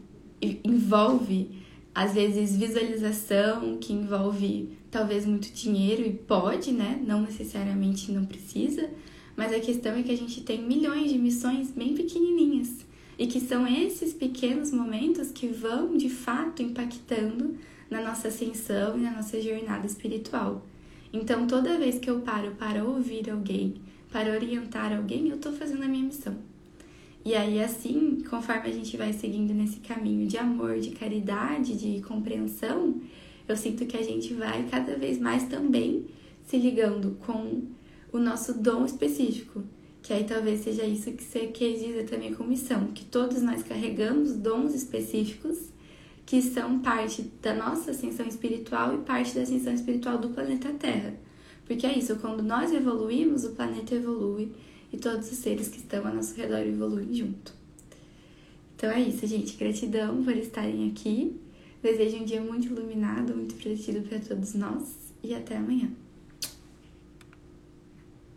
envolve, 0.62 1.50
às 1.94 2.12
vezes, 2.12 2.56
visualização, 2.56 3.78
que 3.78 3.92
envolve 3.92 4.68
talvez 4.90 5.24
muito 5.24 5.50
dinheiro 5.50 6.02
e 6.02 6.12
pode, 6.12 6.72
né? 6.72 7.02
Não 7.06 7.22
necessariamente 7.22 8.12
não 8.12 8.26
precisa, 8.26 8.90
mas 9.34 9.52
a 9.52 9.60
questão 9.60 9.96
é 9.96 10.02
que 10.02 10.12
a 10.12 10.16
gente 10.16 10.42
tem 10.42 10.62
milhões 10.62 11.10
de 11.10 11.18
missões 11.18 11.70
bem 11.70 11.94
pequenininhas 11.94 12.84
e 13.18 13.26
que 13.26 13.40
são 13.40 13.66
esses 13.66 14.12
pequenos 14.12 14.72
momentos 14.72 15.30
que 15.30 15.46
vão 15.46 15.96
de 15.96 16.10
fato 16.10 16.62
impactando 16.62 17.56
na 17.90 18.02
nossa 18.02 18.28
ascensão 18.28 18.98
e 18.98 19.00
na 19.00 19.12
nossa 19.12 19.40
jornada 19.40 19.86
espiritual. 19.86 20.66
Então, 21.12 21.46
toda 21.46 21.78
vez 21.78 21.98
que 21.98 22.08
eu 22.08 22.20
paro 22.20 22.52
para 22.52 22.84
ouvir 22.84 23.28
alguém, 23.30 23.74
para 24.10 24.32
orientar 24.32 24.96
alguém, 24.96 25.28
eu 25.28 25.36
estou 25.36 25.52
fazendo 25.52 25.82
a 25.82 25.88
minha 25.88 26.04
missão. 26.04 26.36
E 27.24 27.34
aí, 27.34 27.62
assim, 27.62 28.22
conforme 28.28 28.68
a 28.68 28.72
gente 28.72 28.96
vai 28.96 29.12
seguindo 29.12 29.52
nesse 29.52 29.80
caminho 29.80 30.26
de 30.26 30.38
amor, 30.38 30.78
de 30.78 30.90
caridade, 30.90 31.76
de 31.76 32.00
compreensão, 32.02 33.00
eu 33.46 33.56
sinto 33.56 33.84
que 33.86 33.96
a 33.96 34.02
gente 34.02 34.32
vai 34.34 34.66
cada 34.70 34.96
vez 34.96 35.18
mais 35.18 35.44
também 35.44 36.06
se 36.46 36.56
ligando 36.56 37.16
com 37.26 37.62
o 38.12 38.18
nosso 38.18 38.54
dom 38.54 38.84
específico. 38.84 39.62
Que 40.02 40.14
aí 40.14 40.24
talvez 40.24 40.60
seja 40.60 40.84
isso 40.84 41.12
que 41.12 41.22
você 41.22 41.48
quer 41.48 41.72
dizer 41.72 42.06
também 42.08 42.32
com 42.32 42.44
missão, 42.44 42.86
que 42.88 43.04
todos 43.04 43.42
nós 43.42 43.62
carregamos 43.62 44.32
dons 44.32 44.74
específicos 44.74 45.70
que 46.30 46.40
são 46.40 46.78
parte 46.78 47.22
da 47.42 47.52
nossa 47.52 47.90
ascensão 47.90 48.24
espiritual 48.24 48.94
e 48.94 48.98
parte 48.98 49.34
da 49.34 49.42
ascensão 49.42 49.74
espiritual 49.74 50.16
do 50.16 50.28
planeta 50.28 50.72
Terra. 50.74 51.12
Porque 51.66 51.84
é 51.84 51.98
isso, 51.98 52.14
quando 52.20 52.40
nós 52.40 52.72
evoluímos, 52.72 53.42
o 53.42 53.50
planeta 53.50 53.96
evolui 53.96 54.52
e 54.92 54.96
todos 54.96 55.28
os 55.32 55.38
seres 55.38 55.66
que 55.66 55.78
estão 55.78 56.06
ao 56.06 56.14
nosso 56.14 56.36
redor 56.36 56.60
evoluem 56.60 57.12
junto. 57.12 57.52
Então 58.76 58.92
é 58.92 59.00
isso, 59.00 59.26
gente. 59.26 59.56
Gratidão 59.56 60.22
por 60.22 60.36
estarem 60.36 60.88
aqui. 60.92 61.34
Desejo 61.82 62.18
um 62.18 62.24
dia 62.24 62.40
muito 62.40 62.68
iluminado, 62.68 63.34
muito 63.34 63.56
protegido 63.56 64.02
para 64.02 64.20
todos 64.20 64.54
nós 64.54 64.84
e 65.24 65.34
até 65.34 65.56
amanhã. 65.56 65.90